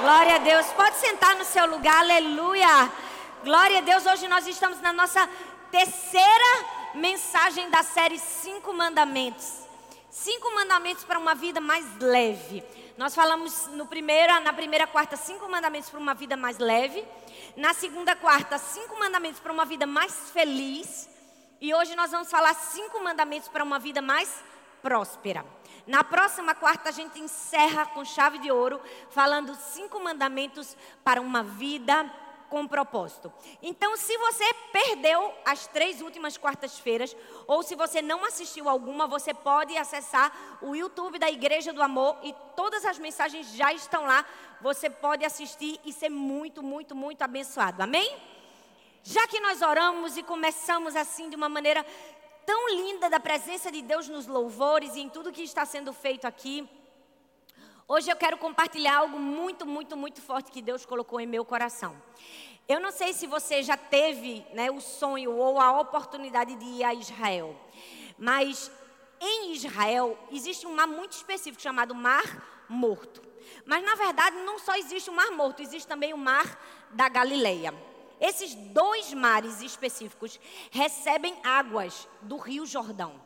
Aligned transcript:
Glória 0.00 0.34
a 0.34 0.38
Deus. 0.38 0.66
Pode 0.72 0.96
sentar 0.96 1.34
no 1.36 1.44
seu 1.44 1.66
lugar, 1.66 2.00
aleluia. 2.00 2.92
Glória 3.42 3.78
a 3.78 3.80
Deus. 3.80 4.04
Hoje 4.04 4.28
nós 4.28 4.46
estamos 4.46 4.78
na 4.82 4.92
nossa 4.92 5.26
terceira 5.70 6.66
mensagem 6.94 7.70
da 7.70 7.82
série 7.82 8.18
Cinco 8.18 8.74
Mandamentos. 8.74 9.64
Cinco 10.10 10.54
mandamentos 10.54 11.02
para 11.04 11.18
uma 11.18 11.34
vida 11.34 11.60
mais 11.60 11.84
leve. 11.98 12.62
Nós 12.98 13.14
falamos 13.14 13.68
no 13.68 13.86
primeira, 13.86 14.38
na 14.40 14.52
primeira 14.52 14.86
quarta, 14.86 15.16
cinco 15.16 15.48
mandamentos 15.48 15.88
para 15.88 16.00
uma 16.00 16.14
vida 16.14 16.36
mais 16.36 16.58
leve. 16.58 17.02
Na 17.56 17.72
segunda 17.72 18.14
quarta, 18.14 18.58
cinco 18.58 18.98
mandamentos 18.98 19.40
para 19.40 19.52
uma 19.52 19.64
vida 19.64 19.86
mais 19.86 20.30
feliz. 20.30 21.08
E 21.58 21.74
hoje 21.74 21.96
nós 21.96 22.10
vamos 22.10 22.30
falar 22.30 22.54
cinco 22.54 23.02
mandamentos 23.02 23.48
para 23.48 23.64
uma 23.64 23.78
vida 23.78 24.02
mais 24.02 24.28
próspera. 24.82 25.42
Na 25.86 26.02
próxima 26.02 26.54
quarta, 26.54 26.88
a 26.88 26.92
gente 26.92 27.20
encerra 27.20 27.86
com 27.86 28.04
chave 28.04 28.38
de 28.38 28.50
ouro, 28.50 28.80
falando 29.10 29.54
cinco 29.54 30.02
mandamentos 30.02 30.76
para 31.04 31.20
uma 31.20 31.44
vida 31.44 32.10
com 32.48 32.66
propósito. 32.66 33.32
Então, 33.62 33.96
se 33.96 34.16
você 34.18 34.44
perdeu 34.72 35.32
as 35.44 35.66
três 35.66 36.00
últimas 36.00 36.36
quartas-feiras, 36.36 37.16
ou 37.46 37.62
se 37.62 37.74
você 37.74 38.00
não 38.02 38.24
assistiu 38.24 38.68
alguma, 38.68 39.06
você 39.06 39.32
pode 39.32 39.76
acessar 39.76 40.58
o 40.62 40.74
YouTube 40.74 41.18
da 41.18 41.30
Igreja 41.30 41.72
do 41.72 41.82
Amor 41.82 42.18
e 42.22 42.34
todas 42.54 42.84
as 42.84 42.98
mensagens 42.98 43.52
já 43.54 43.72
estão 43.72 44.06
lá. 44.06 44.24
Você 44.60 44.88
pode 44.88 45.24
assistir 45.24 45.80
e 45.84 45.92
ser 45.92 46.08
muito, 46.08 46.62
muito, 46.62 46.94
muito 46.94 47.22
abençoado. 47.22 47.82
Amém? 47.82 48.16
Já 49.02 49.24
que 49.28 49.38
nós 49.38 49.62
oramos 49.62 50.16
e 50.16 50.22
começamos 50.22 50.96
assim 50.96 51.30
de 51.30 51.36
uma 51.36 51.48
maneira 51.48 51.86
tão 52.46 52.68
linda 52.68 53.10
da 53.10 53.18
presença 53.18 53.72
de 53.72 53.82
Deus 53.82 54.08
nos 54.08 54.28
louvores 54.28 54.94
e 54.94 55.00
em 55.00 55.08
tudo 55.08 55.32
que 55.32 55.42
está 55.42 55.66
sendo 55.66 55.92
feito 55.92 56.26
aqui. 56.26 56.66
Hoje 57.88 58.08
eu 58.08 58.16
quero 58.16 58.38
compartilhar 58.38 58.98
algo 58.98 59.18
muito, 59.18 59.66
muito, 59.66 59.96
muito 59.96 60.22
forte 60.22 60.52
que 60.52 60.62
Deus 60.62 60.86
colocou 60.86 61.20
em 61.20 61.26
meu 61.26 61.44
coração. 61.44 62.00
Eu 62.68 62.78
não 62.78 62.92
sei 62.92 63.12
se 63.12 63.26
você 63.26 63.64
já 63.64 63.76
teve 63.76 64.46
né, 64.54 64.70
o 64.70 64.80
sonho 64.80 65.32
ou 65.32 65.60
a 65.60 65.80
oportunidade 65.80 66.54
de 66.54 66.64
ir 66.64 66.84
a 66.84 66.94
Israel, 66.94 67.54
mas 68.16 68.70
em 69.20 69.52
Israel 69.52 70.16
existe 70.30 70.66
um 70.66 70.74
mar 70.74 70.86
muito 70.86 71.12
específico 71.12 71.60
chamado 71.60 71.94
Mar 71.94 72.64
Morto. 72.68 73.22
Mas 73.64 73.84
na 73.84 73.96
verdade 73.96 74.36
não 74.38 74.58
só 74.58 74.76
existe 74.76 75.10
o 75.10 75.12
Mar 75.12 75.30
Morto, 75.32 75.62
existe 75.62 75.86
também 75.86 76.12
o 76.12 76.18
Mar 76.18 76.60
da 76.90 77.08
Galileia. 77.08 77.74
Esses 78.20 78.54
dois 78.54 79.12
mares 79.12 79.60
específicos 79.60 80.40
recebem 80.70 81.36
águas 81.44 82.08
do 82.22 82.36
Rio 82.36 82.64
Jordão. 82.64 83.20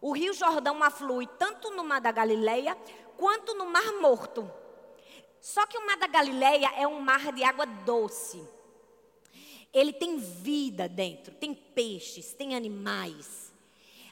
O 0.00 0.12
Rio 0.12 0.32
Jordão 0.32 0.82
aflui 0.82 1.26
tanto 1.38 1.70
no 1.70 1.84
Mar 1.84 2.00
da 2.00 2.10
Galileia 2.10 2.76
quanto 3.16 3.54
no 3.54 3.66
Mar 3.66 3.92
Morto. 4.00 4.50
Só 5.40 5.66
que 5.66 5.76
o 5.76 5.86
Mar 5.86 5.96
da 5.96 6.06
Galileia 6.06 6.72
é 6.76 6.86
um 6.86 7.00
mar 7.00 7.32
de 7.32 7.44
água 7.44 7.66
doce. 7.66 8.42
Ele 9.72 9.92
tem 9.92 10.18
vida 10.18 10.88
dentro, 10.88 11.34
tem 11.34 11.54
peixes, 11.54 12.32
tem 12.32 12.54
animais. 12.54 13.52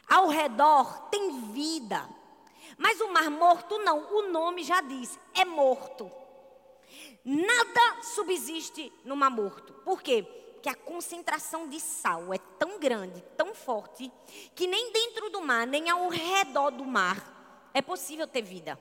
Ao 0.08 0.28
redor 0.28 1.08
tem 1.10 1.52
vida. 1.52 2.08
Mas 2.78 3.00
o 3.00 3.12
Mar 3.12 3.30
Morto 3.30 3.78
não, 3.78 4.12
o 4.12 4.30
nome 4.30 4.64
já 4.64 4.80
diz, 4.80 5.18
é 5.34 5.44
morto. 5.44 6.10
Nada 7.24 8.02
subsiste 8.02 8.92
no 9.04 9.16
mar 9.16 9.30
morto. 9.30 9.72
Por 9.84 10.02
quê? 10.02 10.22
Porque 10.54 10.68
a 10.68 10.74
concentração 10.74 11.68
de 11.68 11.80
sal 11.80 12.32
é 12.32 12.38
tão 12.58 12.78
grande, 12.78 13.22
tão 13.36 13.54
forte, 13.54 14.10
que 14.54 14.66
nem 14.66 14.92
dentro 14.92 15.30
do 15.30 15.40
mar, 15.40 15.66
nem 15.66 15.88
ao 15.88 16.08
redor 16.08 16.70
do 16.70 16.84
mar 16.84 17.70
é 17.72 17.80
possível 17.80 18.27
ter 18.27 18.42
vida. 18.42 18.78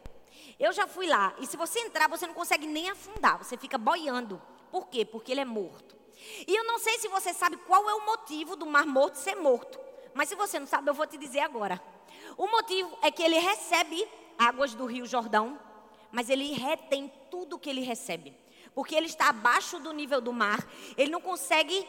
Eu 0.59 0.73
já 0.73 0.87
fui 0.87 1.07
lá, 1.07 1.33
e 1.39 1.47
se 1.47 1.55
você 1.55 1.79
entrar, 1.79 2.09
você 2.09 2.27
não 2.27 2.33
consegue 2.33 2.67
nem 2.67 2.89
afundar, 2.89 3.37
você 3.37 3.55
fica 3.57 3.77
boiando. 3.77 4.41
Por 4.71 4.87
quê? 4.87 5.05
Porque 5.05 5.31
ele 5.31 5.41
é 5.41 5.45
morto. 5.45 5.95
E 6.45 6.53
eu 6.53 6.65
não 6.65 6.79
sei 6.79 6.97
se 6.99 7.07
você 7.07 7.33
sabe 7.33 7.57
qual 7.57 7.89
é 7.89 7.93
o 7.93 8.05
motivo 8.05 8.55
do 8.55 8.65
mar 8.65 8.85
morto 8.85 9.15
ser 9.15 9.35
morto. 9.35 9.79
Mas 10.13 10.27
se 10.27 10.35
você 10.35 10.59
não 10.59 10.67
sabe, 10.67 10.89
eu 10.89 10.93
vou 10.93 11.07
te 11.07 11.17
dizer 11.17 11.39
agora. 11.39 11.81
O 12.37 12.47
motivo 12.47 12.97
é 13.02 13.09
que 13.09 13.23
ele 13.23 13.37
recebe 13.37 14.05
águas 14.37 14.73
do 14.73 14.85
Rio 14.85 15.05
Jordão, 15.05 15.58
mas 16.11 16.30
ele 16.30 16.53
retém 16.53 17.11
tudo 17.30 17.59
que 17.59 17.70
ele 17.70 17.81
recebe. 17.81 18.33
Porque 18.73 18.95
ele 18.95 19.08
está 19.08 19.30
abaixo 19.30 19.80
do 19.80 19.92
nível 19.92 20.21
do 20.21 20.31
mar, 20.31 20.67
ele 20.97 21.11
não 21.11 21.21
consegue 21.21 21.87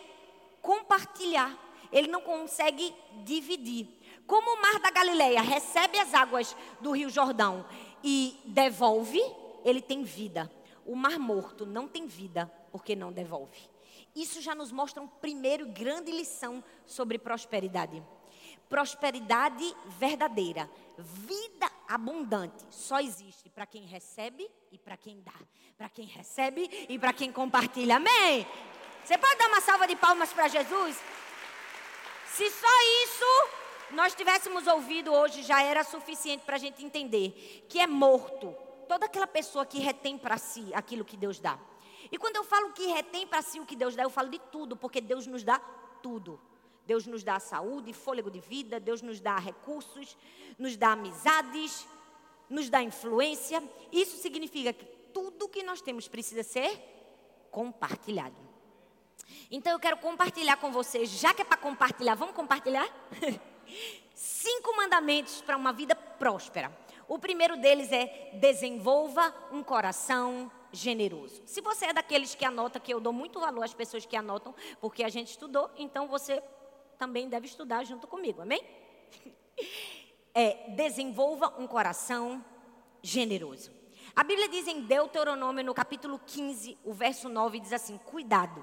compartilhar, 0.62 1.56
ele 1.92 2.08
não 2.08 2.20
consegue 2.20 2.94
dividir. 3.24 3.88
Como 4.26 4.56
o 4.56 4.62
mar 4.62 4.78
da 4.80 4.90
Galileia 4.90 5.40
recebe 5.40 5.98
as 5.98 6.14
águas 6.14 6.56
do 6.80 6.92
Rio 6.92 7.10
Jordão 7.10 7.66
e 8.02 8.36
devolve, 8.44 9.20
ele 9.64 9.80
tem 9.80 10.02
vida. 10.02 10.50
O 10.86 10.94
mar 10.94 11.18
morto 11.18 11.66
não 11.66 11.88
tem 11.88 12.06
vida 12.06 12.50
porque 12.70 12.94
não 12.94 13.12
devolve. 13.12 13.68
Isso 14.14 14.40
já 14.40 14.54
nos 14.54 14.72
mostra 14.72 15.02
uma 15.02 15.10
primeira 15.20 15.64
grande 15.64 16.10
lição 16.10 16.62
sobre 16.84 17.18
prosperidade. 17.18 18.02
Prosperidade 18.70 19.76
verdadeira, 19.98 20.70
vida 20.96 21.68
abundante, 21.88 22.64
só 22.70 23.00
existe 23.00 23.50
para 23.50 23.66
quem 23.66 23.84
recebe 23.84 24.48
e 24.70 24.78
para 24.78 24.96
quem 24.96 25.20
dá. 25.20 25.34
Para 25.76 25.88
quem 25.88 26.06
recebe 26.06 26.86
e 26.88 26.96
para 26.96 27.12
quem 27.12 27.32
compartilha. 27.32 27.96
Amém? 27.96 28.46
Você 29.04 29.18
pode 29.18 29.36
dar 29.36 29.48
uma 29.48 29.60
salva 29.60 29.88
de 29.88 29.96
palmas 29.96 30.32
para 30.32 30.46
Jesus? 30.46 30.96
Se 32.32 32.48
só 32.48 32.68
isso 33.04 33.50
nós 33.90 34.14
tivéssemos 34.14 34.68
ouvido 34.68 35.12
hoje, 35.12 35.42
já 35.42 35.60
era 35.62 35.82
suficiente 35.82 36.44
para 36.44 36.54
a 36.54 36.60
gente 36.60 36.84
entender 36.84 37.66
que 37.68 37.80
é 37.80 37.88
morto 37.88 38.54
toda 38.88 39.06
aquela 39.06 39.26
pessoa 39.26 39.66
que 39.66 39.80
retém 39.80 40.16
para 40.16 40.38
si 40.38 40.72
aquilo 40.74 41.04
que 41.04 41.16
Deus 41.16 41.40
dá. 41.40 41.58
E 42.12 42.16
quando 42.16 42.36
eu 42.36 42.44
falo 42.44 42.72
que 42.72 42.86
retém 42.86 43.26
para 43.26 43.42
si 43.42 43.58
o 43.58 43.66
que 43.66 43.74
Deus 43.74 43.96
dá, 43.96 44.04
eu 44.04 44.10
falo 44.10 44.28
de 44.28 44.38
tudo, 44.38 44.76
porque 44.76 45.00
Deus 45.00 45.26
nos 45.26 45.42
dá 45.42 45.58
tudo. 46.02 46.40
Deus 46.90 47.06
nos 47.06 47.22
dá 47.22 47.38
saúde, 47.38 47.92
fôlego 47.92 48.28
de 48.28 48.40
vida, 48.40 48.80
Deus 48.80 49.00
nos 49.00 49.20
dá 49.20 49.38
recursos, 49.38 50.16
nos 50.58 50.76
dá 50.76 50.90
amizades, 50.90 51.86
nos 52.48 52.68
dá 52.68 52.82
influência. 52.82 53.62
Isso 53.92 54.16
significa 54.16 54.72
que 54.72 54.84
tudo 55.14 55.48
que 55.48 55.62
nós 55.62 55.80
temos 55.80 56.08
precisa 56.08 56.42
ser 56.42 56.76
compartilhado. 57.48 58.34
Então 59.52 59.72
eu 59.72 59.78
quero 59.78 59.98
compartilhar 59.98 60.56
com 60.56 60.72
vocês, 60.72 61.08
já 61.10 61.32
que 61.32 61.42
é 61.42 61.44
para 61.44 61.56
compartilhar, 61.58 62.16
vamos 62.16 62.34
compartilhar? 62.34 62.88
Cinco 64.12 64.76
mandamentos 64.76 65.40
para 65.42 65.56
uma 65.56 65.72
vida 65.72 65.94
próspera. 65.94 66.76
O 67.06 67.20
primeiro 67.20 67.56
deles 67.56 67.92
é 67.92 68.32
desenvolva 68.40 69.32
um 69.52 69.62
coração 69.62 70.50
generoso. 70.72 71.40
Se 71.46 71.60
você 71.60 71.86
é 71.86 71.92
daqueles 71.92 72.34
que 72.34 72.44
anota, 72.44 72.80
que 72.80 72.92
eu 72.92 72.98
dou 72.98 73.12
muito 73.12 73.38
valor 73.38 73.62
às 73.62 73.74
pessoas 73.74 74.04
que 74.04 74.16
anotam, 74.16 74.52
porque 74.80 75.04
a 75.04 75.08
gente 75.08 75.28
estudou, 75.28 75.70
então 75.76 76.08
você 76.08 76.42
também 77.00 77.30
deve 77.30 77.46
estudar 77.46 77.82
junto 77.84 78.06
comigo, 78.06 78.42
amém? 78.42 78.62
É, 80.32 80.70
desenvolva 80.76 81.52
um 81.58 81.66
coração 81.66 82.42
generoso. 83.02 83.72
A 84.14 84.22
Bíblia 84.22 84.48
diz 84.48 84.68
em 84.68 84.82
Deuteronômio, 84.82 85.64
no 85.64 85.74
capítulo 85.74 86.20
15, 86.24 86.78
o 86.84 86.92
verso 86.92 87.28
9, 87.28 87.58
diz 87.58 87.72
assim: 87.72 87.98
Cuidado, 87.98 88.62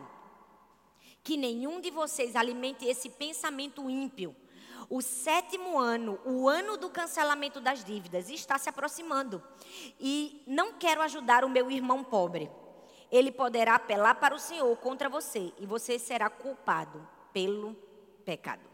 que 1.22 1.36
nenhum 1.36 1.82
de 1.82 1.92
vocês 1.92 2.38
alimente 2.38 2.86
esse 2.86 3.10
pensamento 3.10 3.90
ímpio. 3.90 4.34
O 4.90 5.02
sétimo 5.02 5.78
ano, 5.78 6.18
o 6.26 6.48
ano 6.48 6.78
do 6.78 6.90
cancelamento 6.90 7.60
das 7.60 7.84
dívidas, 7.84 8.30
está 8.30 8.58
se 8.58 8.70
aproximando. 8.70 9.44
E 10.00 10.42
não 10.48 10.72
quero 10.72 11.02
ajudar 11.02 11.44
o 11.44 11.50
meu 11.50 11.70
irmão 11.70 12.02
pobre. 12.02 12.50
Ele 13.12 13.30
poderá 13.30 13.76
apelar 13.76 14.16
para 14.16 14.34
o 14.34 14.40
Senhor 14.40 14.74
contra 14.78 15.10
você 15.10 15.52
e 15.60 15.66
você 15.66 16.00
será 16.00 16.30
culpado 16.30 17.06
pelo 17.34 17.76
pecado. 18.28 18.68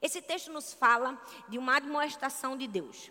Esse 0.00 0.22
texto 0.22 0.52
nos 0.52 0.72
fala 0.72 1.20
de 1.48 1.58
uma 1.58 1.74
admoestação 1.76 2.56
de 2.56 2.68
Deus. 2.68 3.10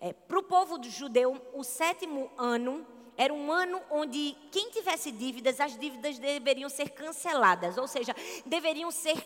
É, 0.00 0.12
Para 0.12 0.38
o 0.38 0.42
povo 0.44 0.80
judeu, 0.84 1.42
o 1.52 1.64
sétimo 1.64 2.30
ano 2.38 2.86
era 3.16 3.34
um 3.34 3.50
ano 3.50 3.82
onde 3.90 4.36
quem 4.52 4.70
tivesse 4.70 5.10
dívidas, 5.10 5.58
as 5.58 5.76
dívidas 5.76 6.16
deveriam 6.20 6.68
ser 6.68 6.90
canceladas, 6.90 7.76
ou 7.76 7.88
seja, 7.88 8.14
deveriam 8.44 8.90
ser 8.92 9.16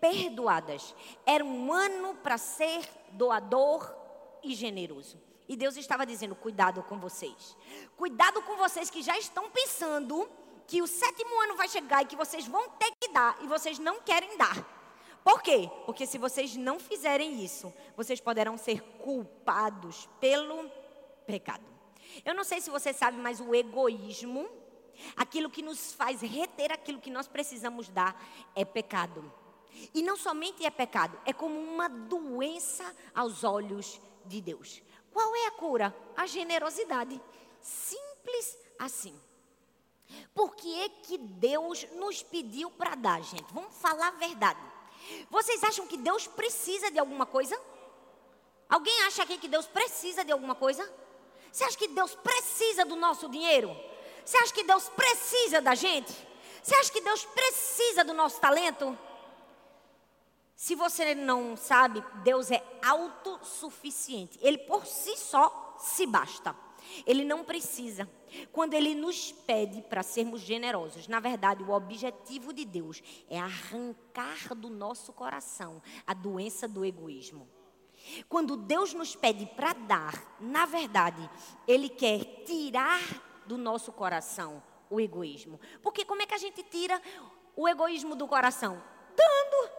perdoadas. 0.00 0.94
Era 1.26 1.44
um 1.44 1.70
ano 1.70 2.14
para 2.22 2.38
ser 2.38 2.88
doador 3.10 3.94
e 4.42 4.54
generoso. 4.54 5.20
E 5.46 5.56
Deus 5.56 5.76
estava 5.76 6.06
dizendo: 6.06 6.34
cuidado 6.34 6.82
com 6.84 6.98
vocês. 6.98 7.54
Cuidado 7.98 8.40
com 8.42 8.56
vocês 8.56 8.88
que 8.88 9.02
já 9.02 9.18
estão 9.18 9.50
pensando 9.50 10.26
que 10.66 10.80
o 10.80 10.86
sétimo 10.86 11.38
ano 11.42 11.56
vai 11.56 11.68
chegar 11.68 12.02
e 12.02 12.06
que 12.06 12.16
vocês 12.16 12.46
vão 12.46 12.66
ter 12.70 12.90
que 12.98 13.08
dar 13.08 13.36
e 13.42 13.46
vocês 13.46 13.78
não 13.78 14.00
querem 14.00 14.38
dar. 14.38 14.73
Por 15.24 15.42
quê? 15.42 15.70
Porque 15.86 16.06
se 16.06 16.18
vocês 16.18 16.54
não 16.54 16.78
fizerem 16.78 17.42
isso, 17.42 17.72
vocês 17.96 18.20
poderão 18.20 18.58
ser 18.58 18.82
culpados 18.98 20.06
pelo 20.20 20.70
pecado. 21.26 21.64
Eu 22.22 22.34
não 22.34 22.44
sei 22.44 22.60
se 22.60 22.68
você 22.68 22.92
sabe, 22.92 23.16
mas 23.16 23.40
o 23.40 23.54
egoísmo, 23.54 24.46
aquilo 25.16 25.48
que 25.48 25.62
nos 25.62 25.94
faz 25.94 26.20
reter 26.20 26.70
aquilo 26.70 27.00
que 27.00 27.10
nós 27.10 27.26
precisamos 27.26 27.88
dar, 27.88 28.22
é 28.54 28.66
pecado. 28.66 29.32
E 29.94 30.02
não 30.02 30.14
somente 30.14 30.64
é 30.64 30.70
pecado, 30.70 31.18
é 31.24 31.32
como 31.32 31.58
uma 31.58 31.88
doença 31.88 32.94
aos 33.14 33.42
olhos 33.44 33.98
de 34.26 34.42
Deus. 34.42 34.82
Qual 35.10 35.34
é 35.34 35.46
a 35.46 35.52
cura? 35.52 35.96
A 36.14 36.26
generosidade. 36.26 37.18
Simples 37.62 38.58
assim. 38.78 39.18
Por 40.34 40.54
que 40.54 40.80
é 40.82 40.88
que 40.88 41.16
Deus 41.16 41.86
nos 41.92 42.22
pediu 42.22 42.70
para 42.70 42.94
dar, 42.94 43.22
gente? 43.22 43.52
Vamos 43.54 43.74
falar 43.76 44.08
a 44.08 44.18
verdade. 44.18 44.73
Vocês 45.30 45.62
acham 45.62 45.86
que 45.86 45.96
Deus 45.96 46.26
precisa 46.26 46.90
de 46.90 46.98
alguma 46.98 47.26
coisa? 47.26 47.58
Alguém 48.68 49.02
acha 49.02 49.22
aqui 49.22 49.38
que 49.38 49.48
Deus 49.48 49.66
precisa 49.66 50.24
de 50.24 50.32
alguma 50.32 50.54
coisa? 50.54 50.90
Você 51.52 51.64
acha 51.64 51.78
que 51.78 51.88
Deus 51.88 52.14
precisa 52.14 52.84
do 52.84 52.96
nosso 52.96 53.28
dinheiro? 53.28 53.74
Você 54.24 54.36
acha 54.38 54.52
que 54.52 54.64
Deus 54.64 54.88
precisa 54.88 55.60
da 55.60 55.74
gente? 55.74 56.12
Você 56.62 56.74
acha 56.74 56.90
que 56.90 57.00
Deus 57.00 57.24
precisa 57.24 58.02
do 58.04 58.14
nosso 58.14 58.40
talento? 58.40 58.98
Se 60.56 60.74
você 60.74 61.14
não 61.14 61.56
sabe, 61.56 62.02
Deus 62.22 62.50
é 62.50 62.62
autossuficiente. 62.82 64.38
Ele 64.40 64.58
por 64.58 64.86
si 64.86 65.16
só 65.16 65.76
se 65.78 66.06
basta. 66.06 66.56
Ele 67.06 67.24
não 67.24 67.44
precisa. 67.44 68.08
Quando 68.52 68.74
ele 68.74 68.94
nos 68.94 69.32
pede 69.32 69.82
para 69.82 70.02
sermos 70.02 70.40
generosos, 70.40 71.08
na 71.08 71.20
verdade, 71.20 71.62
o 71.62 71.70
objetivo 71.70 72.52
de 72.52 72.64
Deus 72.64 73.02
é 73.28 73.38
arrancar 73.38 74.54
do 74.54 74.68
nosso 74.68 75.12
coração 75.12 75.82
a 76.06 76.14
doença 76.14 76.66
do 76.66 76.84
egoísmo. 76.84 77.48
Quando 78.28 78.56
Deus 78.56 78.92
nos 78.92 79.16
pede 79.16 79.46
para 79.46 79.72
dar, 79.72 80.36
na 80.40 80.66
verdade, 80.66 81.28
Ele 81.66 81.88
quer 81.88 82.44
tirar 82.44 83.00
do 83.46 83.56
nosso 83.56 83.92
coração 83.92 84.62
o 84.90 85.00
egoísmo. 85.00 85.60
Porque 85.82 86.04
como 86.04 86.22
é 86.22 86.26
que 86.26 86.34
a 86.34 86.38
gente 86.38 86.62
tira 86.62 87.00
o 87.56 87.68
egoísmo 87.68 88.14
do 88.14 88.26
coração? 88.26 88.82
Dando. 89.16 89.73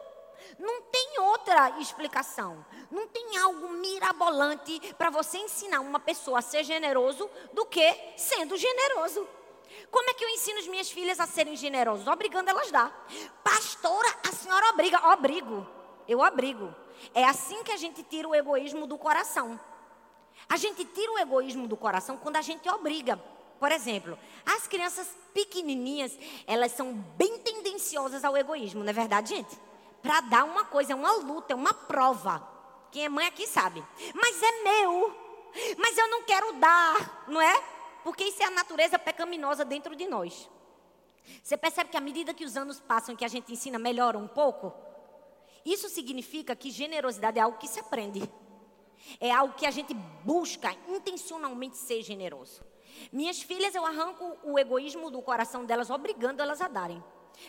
Não 0.60 0.82
tem 0.84 1.20
outra 1.20 1.80
explicação. 1.80 2.66
Não 2.92 3.08
tem 3.08 3.38
algo 3.38 3.70
mirabolante 3.70 4.80
para 4.98 5.10
você 5.10 5.38
ensinar 5.38 5.80
uma 5.80 6.00
pessoa 6.00 6.40
a 6.40 6.42
ser 6.42 6.64
generoso 6.64 7.30
do 7.54 7.66
que 7.66 8.14
sendo 8.18 8.58
generoso. 8.58 9.28
Como 9.92 10.10
é 10.10 10.14
que 10.14 10.24
eu 10.24 10.30
ensino 10.30 10.60
as 10.60 10.68
minhas 10.68 10.90
filhas 10.90 11.20
a 11.20 11.28
serem 11.28 11.56
generosas? 11.56 12.08
Obrigando 12.08 12.50
elas 12.50 12.70
a 12.70 12.72
dar. 12.72 13.08
Pastora, 13.44 14.14
a 14.28 14.32
senhora 14.32 14.70
obriga. 14.70 15.08
Obrigo. 15.10 15.68
Eu 16.08 16.20
obrigo. 16.20 16.74
É 17.14 17.24
assim 17.24 17.64
que 17.64 17.72
a 17.72 17.78
gente 17.78 18.04
tira 18.04 18.28
o 18.28 18.36
egoísmo 18.36 18.88
do 18.88 18.98
coração. 18.98 19.60
A 20.48 20.58
gente 20.58 20.86
tira 20.86 21.12
o 21.12 21.20
egoísmo 21.20 21.68
do 21.68 21.76
coração 21.76 22.18
quando 22.18 22.36
a 22.36 22.42
gente 22.42 22.70
obriga. 22.70 23.18
Por 23.60 23.72
exemplo, 23.72 24.18
as 24.46 24.68
crianças 24.68 25.16
pequenininhas, 25.34 26.18
elas 26.46 26.72
são 26.74 26.94
bem 26.94 27.40
tendenciosas 27.40 28.24
ao 28.24 28.36
egoísmo, 28.36 28.84
não 28.84 28.90
é 28.90 28.94
verdade, 28.94 29.30
gente? 29.30 29.58
Para 30.06 30.22
dar 30.22 30.44
uma 30.44 30.64
coisa, 30.64 30.94
é 30.94 30.96
uma 30.96 31.14
luta, 31.14 31.54
é 31.54 31.56
uma 31.56 31.74
prova. 31.74 32.48
Quem 32.92 33.06
é 33.06 33.10
mãe 33.10 33.26
aqui 33.26 33.48
sabe. 33.48 33.84
Mas 34.14 34.40
é 34.40 34.62
meu. 34.62 35.16
Mas 35.80 35.98
eu 35.98 36.08
não 36.10 36.22
quero 36.22 36.54
dar, 36.54 37.26
não 37.28 37.42
é? 37.42 37.64
Porque 38.04 38.24
isso 38.24 38.44
é 38.44 38.46
a 38.46 38.52
natureza 38.52 39.00
pecaminosa 39.00 39.66
dentro 39.66 39.96
de 39.96 40.06
nós. 40.06 40.48
Você 41.42 41.58
percebe 41.58 41.90
que 41.90 41.98
à 41.98 42.02
medida 42.02 42.36
que 42.36 42.46
os 42.46 42.56
anos 42.56 42.80
passam 42.80 43.16
e 43.16 43.18
que 43.18 43.26
a 43.26 43.28
gente 43.28 43.52
ensina, 43.52 43.80
melhora 43.80 44.16
um 44.16 44.28
pouco? 44.28 44.72
Isso 45.66 45.90
significa 45.90 46.56
que 46.56 46.70
generosidade 46.70 47.40
é 47.40 47.42
algo 47.42 47.58
que 47.58 47.68
se 47.68 47.80
aprende. 47.80 48.22
É 49.20 49.32
algo 49.32 49.56
que 49.56 49.66
a 49.66 49.72
gente 49.72 49.96
busca 50.24 50.72
intencionalmente 50.88 51.78
ser 51.78 52.04
generoso. 52.04 52.64
Minhas 53.12 53.42
filhas, 53.42 53.74
eu 53.74 53.84
arranco 53.84 54.38
o 54.44 54.60
egoísmo 54.60 55.10
do 55.10 55.22
coração 55.24 55.66
delas, 55.66 55.90
obrigando 55.90 56.44
elas 56.44 56.62
a 56.62 56.68
darem. 56.68 57.04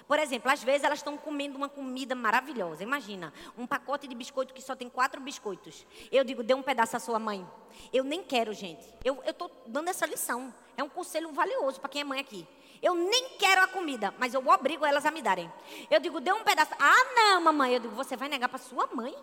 Por 0.07 0.19
exemplo, 0.19 0.51
às 0.51 0.63
vezes 0.63 0.85
elas 0.85 0.99
estão 0.99 1.17
comendo 1.17 1.57
uma 1.57 1.69
comida 1.69 2.15
maravilhosa. 2.15 2.83
Imagina, 2.83 3.33
um 3.57 3.67
pacote 3.67 4.07
de 4.07 4.15
biscoito 4.15 4.55
que 4.55 4.63
só 4.63 4.75
tem 4.75 4.89
quatro 4.89 5.21
biscoitos. 5.21 5.87
Eu 6.11 6.25
digo, 6.25 6.43
dê 6.43 6.55
um 6.55 6.63
pedaço 6.63 6.97
à 6.97 7.01
sua 7.01 7.19
mãe. 7.19 7.47
Eu 7.93 8.05
nem 8.05 8.23
quero, 8.23 8.53
gente. 8.53 8.87
Eu 9.05 9.23
estou 9.27 9.51
dando 9.67 9.89
essa 9.89 10.07
lição. 10.07 10.53
É 10.77 10.83
um 10.83 10.89
conselho 10.89 11.33
valioso 11.33 11.81
para 11.81 11.89
quem 11.89 12.03
é 12.03 12.05
mãe 12.05 12.21
aqui. 12.21 12.47
Eu 12.83 12.95
nem 12.95 13.31
quero 13.39 13.63
a 13.63 13.67
comida, 13.67 14.15
mas 14.19 14.35
eu 14.35 14.47
obrigo 14.47 14.85
elas 14.85 15.07
a 15.07 15.11
me 15.11 15.23
darem. 15.23 15.51
Eu 15.91 15.99
digo, 15.99 16.21
dê 16.21 16.33
um 16.33 16.45
pedaço. 16.45 16.73
Ah, 16.79 17.05
não, 17.15 17.41
mamãe. 17.41 17.75
Eu 17.75 17.81
digo, 17.81 17.95
você 17.95 18.17
vai 18.17 18.29
negar 18.29 18.49
para 18.49 18.59
sua 18.59 18.89
mãe? 18.93 19.15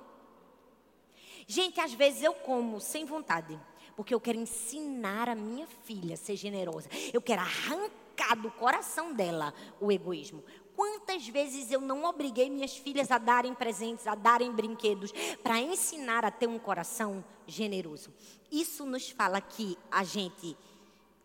Gente, 1.48 1.80
às 1.80 1.94
vezes 1.94 2.24
eu 2.24 2.34
como 2.34 2.80
sem 2.80 3.06
vontade. 3.06 3.60
Porque 3.96 4.14
eu 4.14 4.20
quero 4.20 4.40
ensinar 4.40 5.30
a 5.30 5.36
minha 5.36 5.68
filha 5.86 6.16
a 6.16 6.18
ser 6.18 6.36
generosa. 6.36 6.90
Eu 7.14 7.22
quero 7.22 7.42
arrancar 7.42 8.03
arrancar 8.14 8.36
do 8.36 8.52
coração 8.52 9.12
dela 9.14 9.54
o 9.80 9.92
egoísmo. 9.92 10.44
Quantas 10.76 11.28
vezes 11.28 11.72
eu 11.72 11.82
não 11.82 12.04
obriguei 12.06 12.50
minhas 12.50 12.76
filhas 12.76 13.12
a 13.12 13.20
darem 13.20 13.54
presentes, 13.54 14.08
a 14.08 14.16
darem 14.16 14.52
brinquedos, 14.52 15.12
para 15.44 15.60
ensinar 15.60 16.26
a 16.26 16.32
ter 16.32 16.48
um 16.48 16.58
coração 16.58 17.24
generoso? 17.46 18.12
Isso 18.52 18.84
nos 18.86 19.12
fala 19.12 19.40
que 19.40 19.78
a 19.92 20.04
gente 20.04 20.58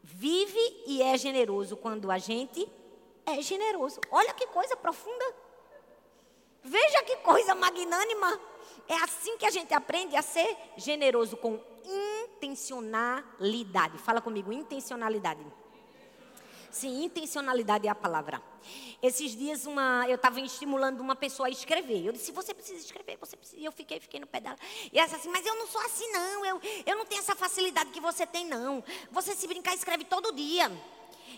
vive 0.03 0.83
e 0.87 1.03
é 1.03 1.17
generoso 1.17 1.75
quando 1.77 2.11
a 2.11 2.19
gente 2.19 2.69
é 3.25 3.41
generoso. 3.41 4.01
Olha 4.11 4.35
que 4.35 4.47
coisa 4.49 4.77
profunda. 4.77 5.35
Veja 6.63 7.03
que 7.05 7.17
coisa 7.17 7.55
magnânima. 7.55 8.39
É 8.87 8.97
assim 8.97 9.39
que 9.39 9.47
a 9.47 9.51
gente 9.51 9.73
aprende 9.73 10.15
a 10.17 10.23
ser 10.23 10.57
generoso 10.77 11.35
com 11.37 11.59
intencionalidade. 11.85 13.97
Fala 13.99 14.21
comigo, 14.21 14.53
intencionalidade. 14.53 15.41
Sim, 16.71 17.05
intencionalidade 17.05 17.87
é 17.87 17.91
a 17.91 17.95
palavra. 17.95 18.43
Esses 19.03 19.37
dias 19.37 19.65
uma, 19.65 20.05
eu 20.09 20.17
estava 20.17 20.41
estimulando 20.41 21.01
uma 21.01 21.17
pessoa 21.17 21.49
a 21.49 21.51
escrever. 21.51 22.05
Eu 22.05 22.13
disse, 22.13 22.33
você 22.33 22.53
precisa 22.53 22.79
escrever, 22.79 23.17
você 23.19 23.37
precisa. 23.37 23.61
E 23.61 23.65
eu 23.65 23.73
fiquei, 23.73 23.99
fiquei 24.01 24.21
no 24.21 24.27
pé 24.27 24.41
dela. 24.41 24.57
E 24.93 24.99
ela 24.99 25.07
disse 25.07 25.21
assim, 25.21 25.31
mas 25.31 25.47
eu 25.47 25.55
não 25.55 25.67
sou 25.67 25.81
assim 25.83 26.11
não, 26.13 26.45
eu, 26.45 26.61
eu 26.85 26.97
não 26.97 27.07
tenho 27.07 27.21
essa 27.21 27.35
facilidade 27.35 27.91
que 27.91 28.01
você 28.01 28.27
tem 28.27 28.47
não. 28.47 28.83
Você 29.11 29.35
se 29.35 29.47
brincar 29.47 29.75
escreve 29.75 30.05
todo 30.05 30.33
dia. 30.33 30.71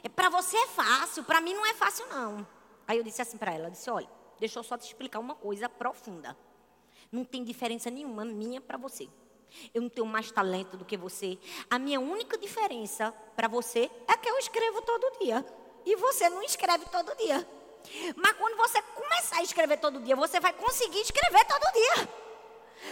É, 0.02 0.08
para 0.08 0.28
você 0.28 0.56
é 0.56 0.66
fácil, 0.68 1.22
para 1.24 1.40
mim 1.40 1.54
não 1.54 1.66
é 1.66 1.74
fácil 1.74 2.06
não. 2.08 2.46
Aí 2.88 2.98
eu 2.98 3.04
disse 3.04 3.22
assim 3.22 3.36
para 3.36 3.52
ela, 3.52 3.66
eu 3.66 3.70
disse, 3.70 3.90
olha, 3.90 4.08
deixa 4.38 4.58
eu 4.58 4.62
só 4.62 4.76
te 4.76 4.86
explicar 4.86 5.20
uma 5.20 5.34
coisa 5.34 5.68
profunda. 5.68 6.36
Não 7.12 7.24
tem 7.24 7.44
diferença 7.44 7.90
nenhuma 7.90 8.24
minha 8.24 8.60
para 8.60 8.78
você. 8.78 9.08
Eu 9.74 9.82
não 9.82 9.88
tenho 9.88 10.06
mais 10.06 10.30
talento 10.30 10.76
do 10.76 10.84
que 10.84 10.96
você. 10.96 11.38
A 11.68 11.78
minha 11.78 12.00
única 12.00 12.38
diferença 12.38 13.12
para 13.34 13.48
você 13.48 13.90
é 14.06 14.16
que 14.16 14.28
eu 14.28 14.38
escrevo 14.38 14.82
todo 14.82 15.18
dia. 15.20 15.44
E 15.84 15.96
você 15.96 16.28
não 16.28 16.42
escreve 16.42 16.84
todo 16.86 17.16
dia. 17.16 17.46
Mas 18.16 18.32
quando 18.32 18.56
você 18.56 18.82
começar 18.82 19.38
a 19.38 19.42
escrever 19.42 19.78
todo 19.78 20.00
dia, 20.00 20.14
você 20.14 20.38
vai 20.38 20.52
conseguir 20.52 21.00
escrever 21.00 21.44
todo 21.46 21.72
dia. 21.72 22.08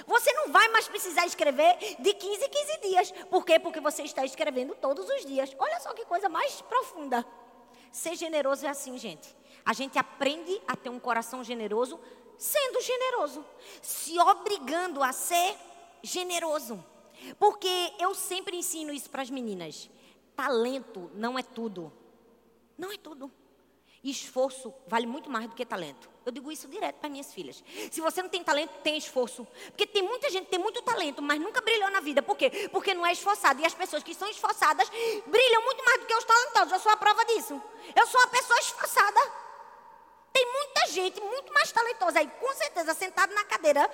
Você 0.07 0.33
não 0.33 0.53
vai 0.53 0.69
mais 0.69 0.87
precisar 0.87 1.27
escrever 1.27 1.77
de 1.99 2.15
15 2.15 2.45
em 2.45 2.49
15 2.49 2.81
dias. 2.81 3.13
Por 3.31 3.45
quê? 3.45 3.59
Porque 3.59 3.81
você 3.81 4.03
está 4.03 4.25
escrevendo 4.25 4.75
todos 4.75 5.09
os 5.09 5.25
dias. 5.25 5.55
Olha 5.59 5.81
só 5.81 5.93
que 5.93 6.05
coisa 6.05 6.29
mais 6.29 6.61
profunda. 6.63 7.25
Ser 7.91 8.15
generoso 8.17 8.67
é 8.67 8.69
assim, 8.69 8.99
gente. 8.99 9.35
A 9.65 9.73
gente 9.73 9.99
aprende 9.99 10.61
a 10.67 10.77
ter 10.77 10.91
um 10.91 11.01
coração 11.01 11.43
generoso 11.43 11.99
sendo 12.39 12.81
generoso, 12.81 13.45
se 13.83 14.17
obrigando 14.21 15.03
a 15.03 15.13
ser 15.13 15.57
generoso. 16.03 16.85
Porque 17.39 17.93
eu 17.99 18.15
sempre 18.15 18.57
ensino 18.57 18.93
isso 18.93 19.11
para 19.11 19.23
as 19.23 19.31
meninas. 19.31 19.91
Talento 20.37 21.11
não 21.15 21.39
é 21.39 21.43
tudo. 21.43 21.93
Não 22.77 22.93
é 22.93 22.97
tudo. 22.97 23.31
Esforço 24.03 24.73
vale 24.87 25.07
muito 25.07 25.29
mais 25.29 25.49
do 25.49 25.55
que 25.55 25.67
talento. 25.67 26.09
Eu 26.25 26.31
digo 26.31 26.53
isso 26.53 26.69
direto 26.69 26.97
para 26.97 27.09
minhas 27.09 27.33
filhas. 27.33 27.65
Se 27.91 28.01
você 28.01 28.23
não 28.23 28.29
tem 28.29 28.45
talento, 28.45 28.71
tem 28.83 28.97
esforço. 28.97 29.47
Porque 29.69 29.87
tem 29.87 30.03
muita 30.03 30.31
gente 30.31 30.45
que 30.45 30.51
tem 30.51 30.61
muito 30.61 30.81
talento, 30.83 31.21
mas 31.21 31.41
nunca 31.41 31.61
brilhou 31.61 31.91
na 31.91 32.01
vida. 32.01 32.23
Por 32.23 32.37
quê? 32.37 32.69
Porque 32.71 32.95
não 32.95 33.05
é 33.05 33.13
esforçado. 33.13 33.61
E 33.61 33.67
as 33.67 33.75
pessoas 33.75 34.03
que 34.03 34.15
são 34.15 34.29
esforçadas 34.29 34.89
brilham 35.27 35.65
muito 35.65 35.85
mais 35.85 36.01
do 36.01 36.07
que 36.07 36.15
os 36.15 36.25
talentosos. 36.25 36.73
Eu 36.73 36.81
sou 36.81 36.93
a 36.93 36.97
prova 36.97 37.25
disso. 37.25 37.61
Eu 37.97 38.07
sou 38.07 38.21
uma 38.21 38.29
pessoa 38.29 38.59
esforçada. 38.61 39.21
Tem 40.33 40.47
muita 40.53 40.87
gente 40.89 41.21
muito 41.21 41.53
mais 41.53 41.73
talentosa 41.73 42.21
aí, 42.21 42.29
com 42.29 42.53
certeza, 42.55 42.95
sentada 42.95 43.35
na 43.35 43.45
cadeira, 43.45 43.91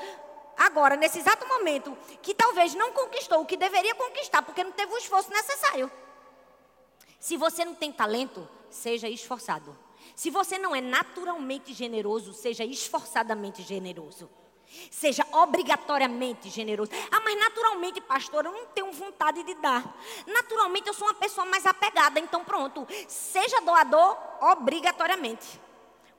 agora, 0.65 0.97
nesse 0.97 1.19
exato 1.19 1.47
momento, 1.47 1.97
que 2.23 2.35
talvez 2.35 2.75
não 2.75 2.93
conquistou 2.93 3.41
o 3.41 3.47
que 3.47 3.57
deveria 3.57 3.95
conquistar, 3.95 4.43
porque 4.43 4.65
não 4.65 4.73
teve 4.73 4.93
o 4.93 4.99
esforço 4.99 5.31
necessário. 5.31 5.91
Se 7.21 7.37
você 7.37 7.65
não 7.65 7.75
tem 7.75 7.93
talento, 7.93 8.49
seja 8.71 9.09
esforçado. 9.09 9.77
Se 10.15 10.31
você 10.31 10.59
não 10.59 10.75
é 10.75 10.81
naturalmente 10.81 11.73
generoso, 11.73 12.33
seja 12.33 12.65
esforçadamente 12.65 13.63
generoso. 13.63 14.29
Seja 14.91 15.27
obrigatoriamente 15.33 16.51
generoso. 16.51 16.91
Ah, 17.11 17.21
mas 17.21 17.39
naturalmente, 17.39 18.01
pastor, 18.01 18.45
eu 18.45 18.53
não 18.53 18.67
tenho 18.67 18.91
vontade 18.93 19.43
de 19.43 19.55
dar. 19.55 19.97
Naturalmente, 20.27 20.89
eu 20.89 20.95
sou 20.95 21.07
uma 21.07 21.15
pessoa 21.15 21.45
mais 21.47 21.65
apegada. 21.65 22.19
Então, 22.19 22.45
pronto. 22.45 22.87
Seja 23.07 23.61
doador 23.61 24.19
obrigatoriamente. 24.41 25.61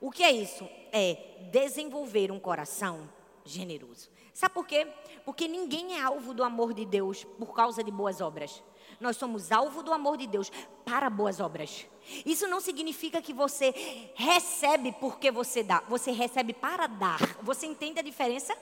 O 0.00 0.10
que 0.10 0.22
é 0.22 0.30
isso? 0.30 0.68
É 0.92 1.48
desenvolver 1.50 2.30
um 2.32 2.40
coração 2.40 3.08
generoso. 3.44 4.10
Sabe 4.36 4.52
por 4.52 4.66
quê? 4.66 4.86
Porque 5.24 5.48
ninguém 5.48 5.98
é 5.98 6.02
alvo 6.02 6.34
do 6.34 6.44
amor 6.44 6.74
de 6.74 6.84
Deus 6.84 7.24
por 7.38 7.54
causa 7.54 7.82
de 7.82 7.90
boas 7.90 8.20
obras. 8.20 8.62
Nós 9.00 9.16
somos 9.16 9.50
alvo 9.50 9.82
do 9.82 9.94
amor 9.94 10.18
de 10.18 10.26
Deus 10.26 10.52
para 10.84 11.08
boas 11.08 11.40
obras. 11.40 11.86
Isso 12.26 12.46
não 12.46 12.60
significa 12.60 13.22
que 13.22 13.32
você 13.32 13.72
recebe 14.14 14.94
porque 15.00 15.30
você 15.30 15.62
dá. 15.62 15.82
Você 15.88 16.10
recebe 16.10 16.52
para 16.52 16.86
dar. 16.86 17.18
Você 17.40 17.64
entende 17.64 17.98
a 17.98 18.02
diferença? 18.02 18.54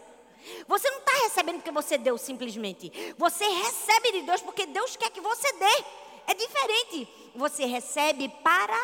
Você 0.69 0.89
não 0.91 0.99
está 0.99 1.13
recebendo 1.25 1.57
porque 1.57 1.73
você 1.73 1.99
deu 1.99 2.17
simplesmente. 2.17 2.93
Você 3.19 3.45
recebe 3.45 4.13
de 4.13 4.23
Deus 4.23 4.43
porque 4.43 4.67
Deus 4.67 4.95
quer 4.95 5.11
que 5.11 5.21
você 5.21 5.53
dê. 5.55 5.85
É 6.29 6.35
diferente. 6.35 7.09
Você 7.35 7.65
recebe 7.65 8.29
para 8.45 8.79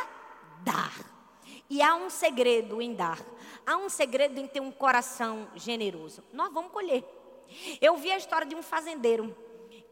dar. 0.65 0.93
E 1.71 1.81
há 1.81 1.95
um 1.95 2.11
segredo 2.11 2.83
em 2.83 2.95
dar. 2.95 3.25
Há 3.71 3.77
um 3.77 3.89
segredo 3.89 4.41
em 4.41 4.49
ter 4.49 4.59
um 4.59 4.73
coração 4.73 5.47
generoso. 5.55 6.25
Nós 6.33 6.53
vamos 6.53 6.73
colher. 6.73 7.05
Eu 7.81 7.97
vi 7.97 8.11
a 8.11 8.17
história 8.17 8.45
de 8.45 8.57
um 8.57 8.65
fazendeiro 8.65 9.33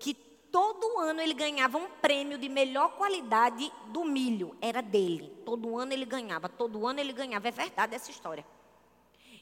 que 0.00 0.14
todo 0.14 0.99
ano 0.99 1.20
ele 1.20 1.32
ganhava 1.32 1.78
um 1.78 1.88
prêmio 1.88 2.37
de 2.38 2.49
melhor 2.49 2.97
qualidade 2.97 3.73
do 3.92 4.04
milho. 4.04 4.56
Era 4.61 4.82
dele. 4.82 5.32
Todo 5.44 5.78
ano 5.78 5.92
ele 5.92 6.04
ganhava, 6.04 6.49
todo 6.49 6.88
ano 6.88 6.99
ele 6.99 7.12
ganhava. 7.12 7.47
É 7.47 7.52
verdade 7.52 7.94
essa 7.94 8.11
história. 8.11 8.44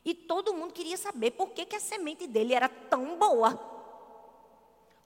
E 0.05 0.12
todo 0.12 0.52
mundo 0.52 0.75
queria 0.75 0.99
saber 0.99 1.31
por 1.31 1.52
que, 1.52 1.64
que 1.64 1.76
a 1.76 1.81
semente 1.81 2.26
dele 2.26 2.52
era 2.52 2.69
tão 2.69 3.16
boa. 3.16 3.59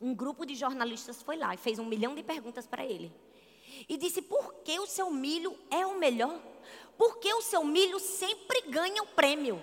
Um 0.00 0.12
grupo 0.12 0.44
de 0.44 0.56
jornalistas 0.56 1.22
foi 1.22 1.36
lá 1.36 1.54
e 1.54 1.56
fez 1.56 1.78
um 1.78 1.84
milhão 1.84 2.16
de 2.16 2.24
perguntas 2.24 2.66
para 2.66 2.84
ele. 2.84 3.12
E 3.88 3.96
disse: 3.96 4.22
por 4.22 4.54
que 4.64 4.78
o 4.78 4.86
seu 4.86 5.10
milho 5.10 5.56
é 5.70 5.86
o 5.86 5.98
melhor? 5.98 6.40
Por 6.96 7.18
que 7.18 7.32
o 7.32 7.42
seu 7.42 7.64
milho 7.64 7.98
sempre 7.98 8.62
ganha 8.62 9.02
o 9.02 9.06
prêmio? 9.06 9.62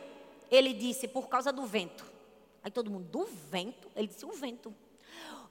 Ele 0.50 0.74
disse: 0.74 1.08
por 1.08 1.28
causa 1.28 1.52
do 1.52 1.66
vento. 1.66 2.06
Aí 2.64 2.72
todo 2.72 2.90
mundo: 2.90 3.06
do 3.06 3.26
vento? 3.26 3.90
Ele 3.96 4.08
disse: 4.08 4.26
o 4.26 4.32
vento 4.32 4.74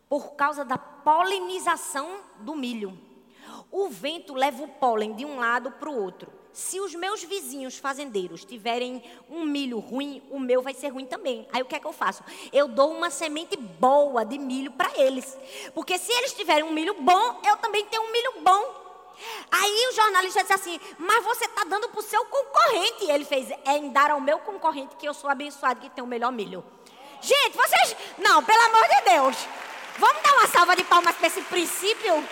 por 0.09 0.35
causa 0.35 0.65
da 0.65 0.79
polinização 0.79 2.21
do 2.41 2.55
milho. 2.55 2.99
O 3.71 3.89
vento 3.89 4.35
leva 4.35 4.63
o 4.63 4.69
pólen 4.69 5.15
de 5.15 5.25
um 5.25 5.39
lado 5.39 5.73
para 5.73 5.91
o 5.91 6.01
outro. 6.01 6.33
Se 6.57 6.81
os 6.81 6.95
meus 6.95 7.23
vizinhos 7.23 7.77
fazendeiros 7.77 8.43
tiverem 8.43 9.05
um 9.29 9.45
milho 9.45 9.79
ruim, 9.79 10.23
o 10.31 10.41
meu 10.41 10.63
vai 10.63 10.73
ser 10.73 10.89
ruim 10.89 11.05
também. 11.05 11.47
Aí 11.53 11.61
o 11.61 11.67
que 11.67 11.75
é 11.75 11.79
que 11.79 11.87
eu 11.87 11.93
faço? 11.93 12.25
Eu 12.51 12.67
dou 12.67 12.93
uma 12.93 13.11
semente 13.11 13.59
boa 13.59 14.25
de 14.25 14.39
milho 14.39 14.71
para 14.71 14.91
eles. 14.99 15.37
Porque 15.75 15.99
se 15.99 16.11
eles 16.11 16.33
tiverem 16.33 16.65
um 16.65 16.73
milho 16.73 16.95
bom, 16.95 17.43
eu 17.47 17.59
também 17.59 17.85
tenho 17.85 18.03
um 18.05 18.11
milho 18.11 18.33
bom. 18.41 19.13
Aí 19.51 19.89
o 19.91 19.95
jornalista 19.97 20.41
disse 20.41 20.55
assim: 20.55 20.81
Mas 20.97 21.23
você 21.25 21.45
está 21.45 21.63
dando 21.65 21.91
para 21.91 22.01
o 22.01 22.03
seu 22.03 22.25
concorrente. 22.25 23.05
E 23.05 23.11
ele 23.11 23.27
fez: 23.27 23.51
É 23.67 23.77
em 23.77 23.91
dar 23.91 24.11
ao 24.11 24.21
meu 24.23 24.39
concorrente 24.39 24.97
que 24.97 25.07
eu 25.07 25.13
sou 25.13 25.29
abençoado, 25.29 25.83
que 25.83 25.91
tem 25.91 26.03
o 26.03 26.07
melhor 26.07 26.33
milho. 26.33 26.65
Gente, 27.21 27.55
vocês. 27.55 27.95
Não, 28.17 28.43
pelo 28.43 28.63
amor 28.63 28.89
de 28.89 29.11
Deus. 29.11 29.37
Vamos 29.99 30.23
dar 30.23 30.33
uma 30.33 30.47
salva 30.47 30.75
de 30.75 30.85
palmas 30.85 31.15
para 31.17 31.27
esse 31.27 31.43
princípio? 31.43 32.27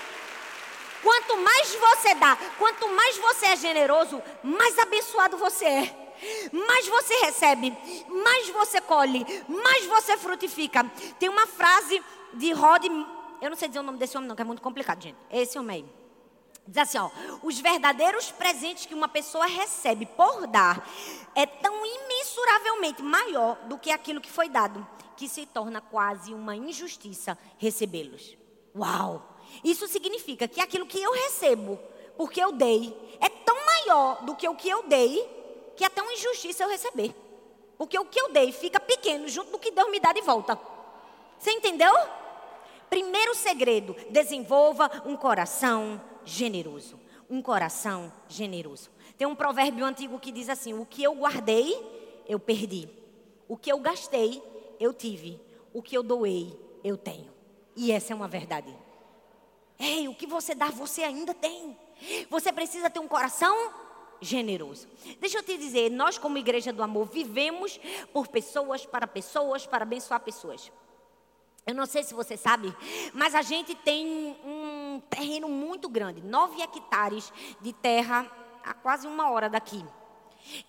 Quanto 1.05 1.37
mais 1.37 1.75
você 1.75 2.15
dá, 2.15 2.37
quanto 2.59 2.89
mais 2.89 3.19
você 3.19 3.47
é 3.47 3.57
generoso, 3.57 4.21
mais 4.43 4.79
abençoado 4.79 5.37
você 5.37 5.67
é. 5.67 6.05
Mais 6.51 6.89
você 6.89 7.15
recebe, 7.27 7.77
mais 8.09 8.49
você 8.49 8.81
colhe, 8.81 9.27
mais 9.47 9.85
você 9.85 10.17
frutifica. 10.17 10.83
Tem 11.19 11.29
uma 11.29 11.47
frase 11.47 12.03
de 12.33 12.53
Rod, 12.53 12.87
eu 13.43 13.51
não 13.51 13.57
sei 13.57 13.69
dizer 13.69 13.81
o 13.81 13.83
nome 13.83 13.99
desse 13.99 14.17
homem 14.17 14.29
não, 14.29 14.35
que 14.35 14.41
é 14.41 14.45
muito 14.45 14.63
complicado, 14.63 15.03
gente. 15.03 15.19
É 15.29 15.43
esse 15.43 15.59
homem 15.59 15.85
aí. 15.85 16.05
Diz 16.67 16.79
assim, 16.79 16.97
ó, 16.97 17.11
os 17.43 17.61
verdadeiros 17.61 18.31
presentes 18.33 18.87
que 18.87 18.95
uma 18.95 19.09
pessoa 19.09 19.45
recebe 19.45 20.07
por 20.07 20.47
dar 20.47 20.89
é 21.35 21.45
tão 21.45 21.85
imensuravelmente 21.85 23.03
maior 23.03 23.57
do 23.67 23.77
que 23.77 23.91
aquilo 23.91 24.23
que 24.23 24.31
foi 24.31 24.49
dado 24.49 24.87
que 25.17 25.29
se 25.29 25.45
torna 25.45 25.83
quase 25.83 26.33
uma 26.33 26.57
injustiça 26.57 27.37
recebê-los. 27.59 28.37
Uau! 28.75 29.34
Isso 29.63 29.87
significa 29.87 30.49
que 30.49 30.61
aquilo 30.61 30.87
que 30.87 31.03
eu 31.03 31.13
recebo, 31.13 31.79
porque 32.17 32.43
eu 32.43 32.53
dei, 32.53 32.97
é 33.21 33.29
tão 33.29 33.57
maior 33.67 34.25
do 34.25 34.35
que 34.35 34.49
o 34.49 34.55
que 34.55 34.69
eu 34.69 34.83
dei, 34.85 35.29
que 35.77 35.85
é 35.85 35.89
tão 35.89 36.11
injustiça 36.13 36.63
eu 36.63 36.69
receber. 36.69 37.15
Porque 37.77 37.99
o 37.99 38.05
que 38.05 38.21
eu 38.21 38.33
dei 38.33 38.53
fica 38.53 38.79
pequeno 38.79 39.29
junto 39.29 39.51
do 39.51 39.59
que 39.59 39.71
Deus 39.71 39.91
me 39.91 40.01
dá 40.01 40.13
de 40.13 40.21
volta. 40.21 40.59
Você 41.39 41.51
entendeu? 41.51 41.93
Primeiro 42.89 43.35
segredo: 43.35 43.97
desenvolva 44.11 44.91
um 45.05 45.17
coração 45.17 46.01
generoso. 46.25 47.01
Um 47.29 47.43
coração 47.43 48.13
generoso. 48.29 48.91
Tem 49.17 49.27
um 49.27 49.35
provérbio 49.35 49.85
antigo 49.85 50.21
que 50.21 50.31
diz 50.33 50.49
assim: 50.49 50.75
O 50.75 50.87
que 50.87 51.03
eu 51.03 51.15
guardei, 51.15 51.77
eu 52.29 52.39
perdi. 52.39 52.89
O 53.49 53.57
que 53.57 53.71
eu 53.71 53.79
gastei, 53.79 54.43
eu 54.79 54.93
tive. 54.93 55.41
O 55.73 55.83
que 55.83 55.97
eu 55.97 56.03
doei, 56.03 56.57
eu 56.83 56.97
tenho. 56.97 57.33
E 57.77 57.91
essa 57.91 58.13
é 58.13 58.17
uma 58.17 58.29
verdade. 58.29 58.73
Ei, 59.85 60.09
o 60.09 60.15
que 60.15 60.27
você 60.27 60.55
dá, 60.55 60.67
você 60.71 61.03
ainda 61.03 61.35
tem. 61.35 61.77
Você 62.31 62.53
precisa 62.53 62.89
ter 62.89 63.01
um 63.01 63.09
coração 63.09 63.55
generoso. 64.21 64.89
Deixa 65.21 65.39
eu 65.39 65.43
te 65.43 65.59
dizer, 65.59 65.91
nós 65.91 66.17
como 66.17 66.39
igreja 66.39 66.73
do 66.73 66.83
amor 66.83 67.07
vivemos 67.07 67.79
por 68.13 68.29
pessoas, 68.29 68.87
para 68.87 69.07
pessoas, 69.07 69.67
para 69.67 69.83
abençoar 69.83 70.21
pessoas. 70.21 70.73
Eu 71.67 71.75
não 71.75 71.87
sei 71.87 72.03
se 72.03 72.15
você 72.15 72.37
sabe, 72.37 72.75
mas 73.13 73.35
a 73.35 73.43
gente 73.43 73.75
tem 73.75 74.37
um 74.45 75.03
terreno 75.11 75.49
muito 75.49 75.89
grande, 75.89 76.23
nove 76.23 76.63
hectares 76.63 77.33
de 77.61 77.73
terra 77.73 78.31
a 78.63 78.75
quase 78.75 79.07
uma 79.07 79.31
hora 79.31 79.49
daqui 79.49 79.85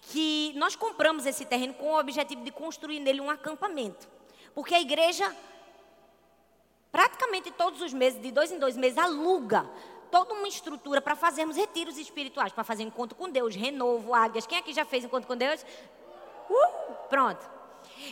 que 0.02 0.54
nós 0.56 0.76
compramos 0.76 1.26
esse 1.26 1.46
terreno 1.46 1.74
com 1.74 1.92
o 1.92 2.00
objetivo 2.00 2.44
de 2.44 2.52
construir 2.52 3.00
nele 3.00 3.22
um 3.22 3.30
acampamento. 3.30 4.08
Porque 4.54 4.74
a 4.74 4.80
igreja, 4.80 5.36
praticamente 6.96 7.52
todos 7.52 7.82
os 7.82 7.92
meses, 7.92 8.22
de 8.22 8.32
dois 8.32 8.54
em 8.54 8.58
dois 8.58 8.78
meses, 8.78 8.98
aluga 8.98 9.70
toda 10.10 10.34
uma 10.34 10.48
estrutura 10.48 11.02
para 11.02 11.14
fazermos 11.14 11.58
retiros 11.58 11.98
espirituais, 11.98 12.54
para 12.54 12.64
fazer 12.64 12.84
encontro 12.84 13.18
com 13.18 13.30
Deus, 13.30 13.54
renovo, 13.54 14.14
águias. 14.14 14.48
Quem 14.48 14.58
aqui 14.58 14.72
já 14.72 14.86
fez 14.86 15.04
encontro 15.04 15.28
com 15.28 15.36
Deus? 15.36 15.62
Uh, 16.50 16.94
pronto. 17.10 17.46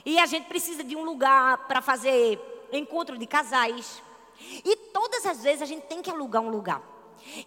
E 0.06 0.20
a 0.20 0.26
gente 0.26 0.50
precisa 0.50 0.84
de 0.84 0.98
um 0.98 1.06
lugar 1.06 1.66
para 1.66 1.82
fazer 1.82 2.38
encontro 2.74 3.18
de 3.18 3.26
casais. 3.26 4.04
E 4.66 4.76
todas 4.92 5.26
as 5.26 5.42
vezes 5.42 5.62
a 5.62 5.66
gente 5.66 5.84
tem 5.84 6.02
que 6.02 6.12
alugar 6.12 6.42
um 6.42 6.50
lugar. 6.50 6.82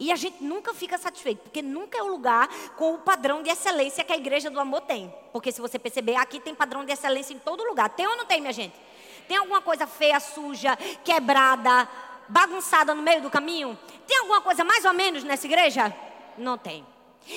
E 0.00 0.10
a 0.10 0.16
gente 0.16 0.42
nunca 0.42 0.72
fica 0.72 0.96
satisfeito, 0.96 1.40
porque 1.40 1.60
nunca 1.60 1.98
é 1.98 2.02
o 2.02 2.06
lugar 2.06 2.48
com 2.78 2.94
o 2.94 2.98
padrão 2.98 3.42
de 3.42 3.50
excelência 3.50 4.02
que 4.02 4.12
a 4.14 4.16
igreja 4.16 4.48
do 4.48 4.58
amor 4.58 4.80
tem. 4.80 5.14
Porque 5.34 5.52
se 5.52 5.60
você 5.60 5.78
perceber, 5.78 6.16
aqui 6.16 6.40
tem 6.40 6.54
padrão 6.54 6.82
de 6.82 6.92
excelência 6.92 7.34
em 7.34 7.38
todo 7.38 7.62
lugar. 7.62 7.90
Tem 7.90 8.06
ou 8.06 8.16
não 8.16 8.24
tem, 8.24 8.40
minha 8.40 8.54
gente? 8.54 8.85
Tem 9.28 9.36
alguma 9.36 9.60
coisa 9.60 9.86
feia, 9.86 10.20
suja, 10.20 10.76
quebrada, 11.04 11.88
bagunçada 12.28 12.94
no 12.94 13.02
meio 13.02 13.22
do 13.22 13.30
caminho? 13.30 13.78
Tem 14.06 14.18
alguma 14.18 14.40
coisa 14.40 14.64
mais 14.64 14.84
ou 14.84 14.92
menos 14.92 15.24
nessa 15.24 15.46
igreja? 15.46 15.94
Não 16.38 16.56
tem. 16.56 16.86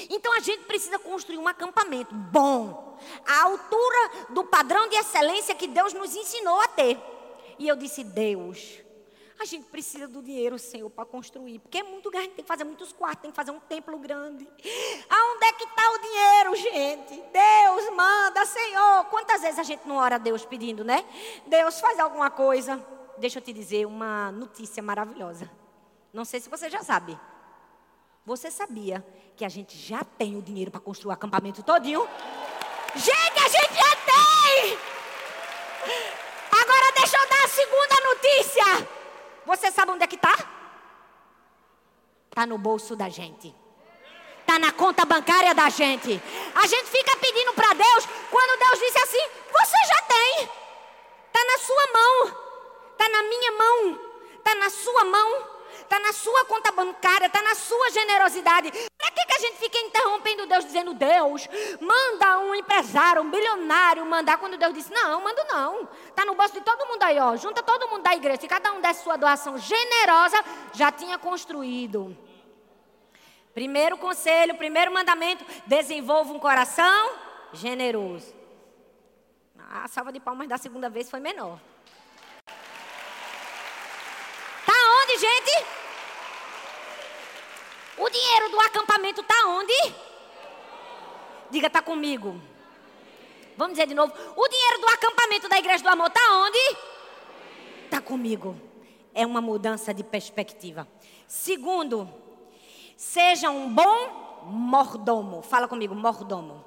Então 0.10 0.34
a 0.36 0.40
gente 0.40 0.64
precisa 0.66 1.00
construir 1.00 1.38
um 1.38 1.48
acampamento 1.48 2.14
bom, 2.14 2.98
à 3.28 3.44
altura 3.44 4.12
do 4.30 4.44
padrão 4.44 4.88
de 4.88 4.96
excelência 4.96 5.56
que 5.56 5.68
Deus 5.68 5.94
nos 5.94 6.16
ensinou 6.16 6.60
a 6.62 6.68
ter. 6.68 7.00
E 7.58 7.68
eu 7.68 7.76
disse: 7.76 8.04
Deus, 8.04 8.80
a 9.40 9.46
gente 9.46 9.66
precisa 9.68 10.06
do 10.06 10.22
dinheiro, 10.22 10.60
Senhor, 10.60 10.90
para 10.90 11.06
construir. 11.06 11.60
Porque 11.60 11.78
é 11.78 11.84
muito 11.84 12.12
grande, 12.12 12.30
tem 12.30 12.44
que 12.44 12.48
fazer 12.48 12.66
muitos 12.66 12.92
quartos, 12.92 13.22
tem 13.22 13.32
que 13.32 13.36
fazer 13.36 13.52
um 13.52 13.60
templo 13.60 13.98
grande. 13.98 14.46
Aonde 15.10 15.46
é 15.46 15.54
que 15.54 15.64
está 15.64 15.92
o 15.92 15.98
dinheiro, 16.00 16.56
gente? 16.56 17.24
Deus 17.32 17.96
manda, 17.96 18.46
Senhor. 18.46 19.06
Quantas 19.06 19.42
vezes 19.42 19.58
a 19.58 19.64
gente 19.64 19.88
não 19.88 19.96
ora 19.96 20.16
a 20.16 20.18
Deus 20.18 20.46
pedindo, 20.46 20.84
né? 20.84 21.06
Deus 21.48 21.80
faz 21.80 21.98
alguma 22.00 22.30
coisa. 22.30 22.86
Deixa 23.18 23.40
eu 23.40 23.44
te 23.44 23.54
dizer 23.54 23.86
uma 23.88 24.30
notícia 24.34 24.84
maravilhosa. 24.84 25.50
Não 26.12 26.26
sei 26.26 26.42
se 26.42 26.50
você 26.50 26.70
já 26.70 26.84
sabe. 26.84 27.18
Você 28.26 28.52
sabia 28.52 29.06
que 29.38 29.46
a 29.46 29.50
gente 29.50 29.78
já 29.78 30.04
tem 30.04 30.36
o 30.38 30.42
dinheiro 30.42 30.70
para 30.70 30.82
construir 30.82 31.12
o 31.12 31.14
acampamento 31.14 31.64
todinho? 31.64 32.06
Gente, 32.94 33.40
a 33.40 33.48
gente 33.48 33.74
já 33.74 33.96
tem! 34.06 34.78
Agora 36.62 36.92
deixa 36.98 37.16
eu 37.16 37.30
dar 37.30 37.46
a 37.46 37.48
segunda 37.48 37.96
notícia. 38.04 38.99
Você 39.50 39.72
sabe 39.72 39.92
onde 39.92 40.04
é 40.04 40.08
que 40.08 40.16
está? 40.16 40.36
Está 42.30 42.46
no 42.46 42.60
bolso 42.60 42.96
da 42.96 43.10
gente. 43.10 43.52
Está 44.42 44.60
na 44.60 44.72
conta 44.72 45.04
bancária 45.06 45.56
da 45.56 45.68
gente. 45.70 46.22
A 46.54 46.68
gente 46.68 46.86
fica 46.86 47.18
pedindo 47.18 47.52
para 47.56 47.74
Deus, 47.74 48.06
quando 48.30 48.60
Deus 48.60 48.80
disse 48.80 49.00
assim: 49.00 49.26
Você 49.52 49.78
já 49.88 50.02
tem. 50.04 50.50
Está 51.26 51.44
na 51.52 51.58
sua 51.58 51.88
mão. 51.98 52.38
Está 52.92 53.10
na 53.10 53.24
minha 53.24 53.52
mão. 53.54 54.00
Está 54.38 54.54
na 54.54 54.70
sua 54.70 55.04
mão 55.06 55.59
está 55.90 56.00
na 56.00 56.14
sua 56.14 56.46
conta 56.46 56.72
bancária, 56.72 57.26
está 57.26 57.42
na 57.42 57.56
sua 57.56 57.90
generosidade. 57.90 58.72
Para 58.96 59.12
que, 59.12 59.26
que 59.26 59.34
a 59.34 59.40
gente 59.40 59.58
fica 59.58 59.78
interrompendo 59.80 60.46
Deus, 60.46 60.64
dizendo, 60.64 60.94
Deus, 60.94 61.50
manda 61.82 62.40
um 62.40 62.54
empresário, 62.54 63.24
um 63.24 63.32
bilionário 63.32 64.06
mandar, 64.06 64.38
quando 64.38 64.58
Deus 64.58 64.74
disse, 64.74 64.94
não, 64.94 65.22
mando 65.22 65.42
não. 65.50 65.90
Está 66.08 66.24
no 66.24 66.36
bolso 66.36 66.54
de 66.54 66.62
todo 66.62 66.88
mundo 66.88 67.02
aí, 67.02 67.20
ó. 67.20 67.36
Junta 67.36 67.64
todo 67.64 67.90
mundo 67.90 68.04
da 68.04 68.16
igreja. 68.16 68.42
Se 68.42 68.48
cada 68.48 68.72
um 68.72 68.80
desse 68.80 69.04
sua 69.04 69.18
doação 69.18 69.58
generosa, 69.58 70.38
já 70.74 70.92
tinha 70.92 71.18
construído. 71.18 72.16
Primeiro 73.54 73.98
conselho, 73.98 74.56
primeiro 74.56 74.94
mandamento: 74.94 75.44
desenvolva 75.66 76.32
um 76.32 76.40
coração 76.40 77.14
generoso. 77.52 78.34
A 79.72 79.88
salva 79.88 80.12
de 80.12 80.20
palmas 80.20 80.48
da 80.48 80.58
segunda 80.58 80.90
vez 80.90 81.10
foi 81.10 81.20
menor. 81.20 81.60
Onde, 85.10 85.18
gente? 85.18 85.66
O 87.98 88.10
dinheiro 88.10 88.50
do 88.50 88.60
acampamento 88.60 89.22
está 89.22 89.48
onde? 89.48 89.96
Diga, 91.50 91.66
está 91.66 91.82
comigo. 91.82 92.40
Vamos 93.58 93.74
dizer 93.74 93.88
de 93.88 93.96
novo. 93.96 94.14
O 94.36 94.48
dinheiro 94.48 94.82
do 94.82 94.88
acampamento 94.88 95.50
da 95.50 95.58
Igreja 95.58 95.84
do 95.84 95.90
Amor 95.90 96.08
está 96.08 96.22
onde? 96.38 96.78
Está 97.86 98.00
comigo. 98.00 98.56
É 99.14 99.26
uma 99.26 99.42
mudança 99.42 99.92
de 99.94 100.04
perspectiva. 100.04 100.88
Segundo, 101.28 102.08
seja 102.96 103.50
um 103.50 103.74
bom 103.74 104.44
mordomo. 104.44 105.42
Fala 105.42 105.68
comigo, 105.68 105.96
mordomo. 105.96 106.64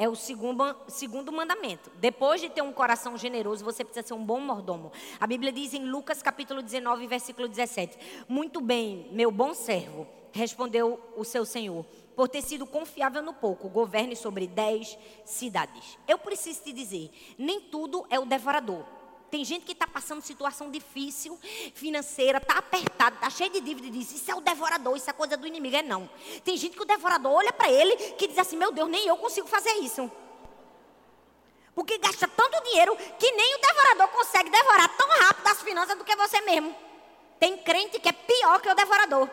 É 0.00 0.08
o 0.08 0.16
segundo, 0.16 0.64
segundo 0.88 1.30
mandamento. 1.30 1.90
Depois 1.96 2.40
de 2.40 2.48
ter 2.48 2.62
um 2.62 2.72
coração 2.72 3.18
generoso, 3.18 3.62
você 3.62 3.84
precisa 3.84 4.06
ser 4.06 4.14
um 4.14 4.24
bom 4.24 4.40
mordomo. 4.40 4.90
A 5.20 5.26
Bíblia 5.26 5.52
diz 5.52 5.74
em 5.74 5.84
Lucas 5.84 6.22
capítulo 6.22 6.62
19, 6.62 7.06
versículo 7.06 7.46
17: 7.46 7.98
Muito 8.26 8.62
bem, 8.62 9.10
meu 9.12 9.30
bom 9.30 9.52
servo, 9.52 10.06
respondeu 10.32 10.98
o 11.18 11.22
seu 11.22 11.44
senhor, 11.44 11.84
por 12.16 12.30
ter 12.30 12.40
sido 12.40 12.64
confiável 12.64 13.20
no 13.20 13.34
pouco, 13.34 13.68
governe 13.68 14.16
sobre 14.16 14.46
dez 14.46 14.96
cidades. 15.26 15.98
Eu 16.08 16.16
preciso 16.16 16.62
te 16.62 16.72
dizer: 16.72 17.10
nem 17.36 17.60
tudo 17.60 18.06
é 18.08 18.18
o 18.18 18.24
devorador. 18.24 18.99
Tem 19.30 19.44
gente 19.44 19.64
que 19.64 19.72
está 19.72 19.86
passando 19.86 20.20
situação 20.22 20.70
difícil, 20.70 21.38
financeira, 21.74 22.38
está 22.38 22.58
apertado, 22.58 23.14
está 23.14 23.30
cheio 23.30 23.50
de 23.50 23.60
dívida 23.60 23.86
e 23.86 23.90
diz: 23.90 24.10
Isso 24.10 24.30
é 24.30 24.34
o 24.34 24.40
devorador, 24.40 24.96
isso 24.96 25.08
é 25.08 25.12
coisa 25.12 25.36
do 25.36 25.46
inimigo. 25.46 25.76
É 25.76 25.82
não. 25.82 26.10
Tem 26.44 26.56
gente 26.56 26.76
que 26.76 26.82
o 26.82 26.86
devorador 26.86 27.32
olha 27.32 27.52
para 27.52 27.70
ele 27.70 27.96
que 28.14 28.26
diz 28.26 28.38
assim: 28.38 28.56
Meu 28.56 28.72
Deus, 28.72 28.88
nem 28.88 29.06
eu 29.06 29.16
consigo 29.16 29.46
fazer 29.46 29.72
isso. 29.74 30.10
Porque 31.74 31.96
gasta 31.98 32.26
tanto 32.26 32.62
dinheiro 32.64 32.96
que 33.18 33.30
nem 33.30 33.54
o 33.54 33.60
devorador 33.60 34.08
consegue 34.08 34.50
devorar 34.50 34.88
tão 34.96 35.08
rápido 35.08 35.46
as 35.46 35.62
finanças 35.62 35.96
do 35.96 36.04
que 36.04 36.16
você 36.16 36.40
mesmo. 36.40 36.74
Tem 37.38 37.56
crente 37.56 38.00
que 38.00 38.08
é 38.08 38.12
pior 38.12 38.60
que 38.60 38.68
o 38.68 38.74
devorador. 38.74 39.30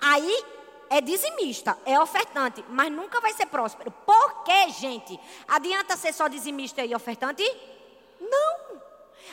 Aí 0.00 0.44
é 0.88 1.00
dizimista, 1.00 1.78
é 1.86 2.00
ofertante, 2.00 2.64
mas 2.68 2.90
nunca 2.90 3.20
vai 3.20 3.32
ser 3.32 3.46
próspero. 3.46 3.90
Por 3.90 4.42
quê, 4.42 4.70
gente? 4.70 5.18
Adianta 5.46 5.96
ser 5.96 6.12
só 6.12 6.26
dizimista 6.26 6.84
e 6.84 6.94
ofertante? 6.94 7.44
Não. 8.20 8.59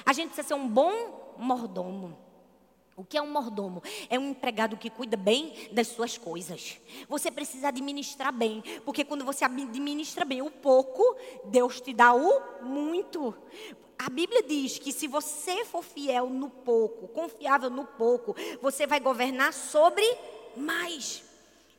A 0.05 0.13
gente 0.13 0.27
precisa 0.27 0.47
ser 0.47 0.53
um 0.53 0.67
bom 0.67 1.35
mordomo. 1.37 2.17
O 2.95 3.03
que 3.03 3.15
é 3.15 3.21
um 3.21 3.29
mordomo? 3.31 3.83
É 4.09 4.17
um 4.17 4.31
empregado 4.31 4.75
que 4.75 4.89
cuida 4.89 5.15
bem 5.15 5.69
das 5.71 5.87
suas 5.87 6.17
coisas. 6.17 6.79
Você 7.07 7.29
precisa 7.29 7.67
administrar 7.67 8.33
bem, 8.33 8.63
porque 8.83 9.05
quando 9.05 9.23
você 9.23 9.45
administra 9.45 10.25
bem 10.25 10.41
o 10.41 10.49
pouco, 10.49 11.15
Deus 11.45 11.79
te 11.79 11.93
dá 11.93 12.15
o 12.15 12.63
muito. 12.63 13.35
A 13.99 14.09
Bíblia 14.09 14.41
diz 14.41 14.79
que 14.79 14.91
se 14.91 15.07
você 15.07 15.63
for 15.65 15.83
fiel 15.83 16.27
no 16.27 16.49
pouco, 16.49 17.07
confiável 17.09 17.69
no 17.69 17.85
pouco, 17.85 18.35
você 18.61 18.87
vai 18.87 18.99
governar 18.99 19.53
sobre 19.53 20.03
mais. 20.55 21.26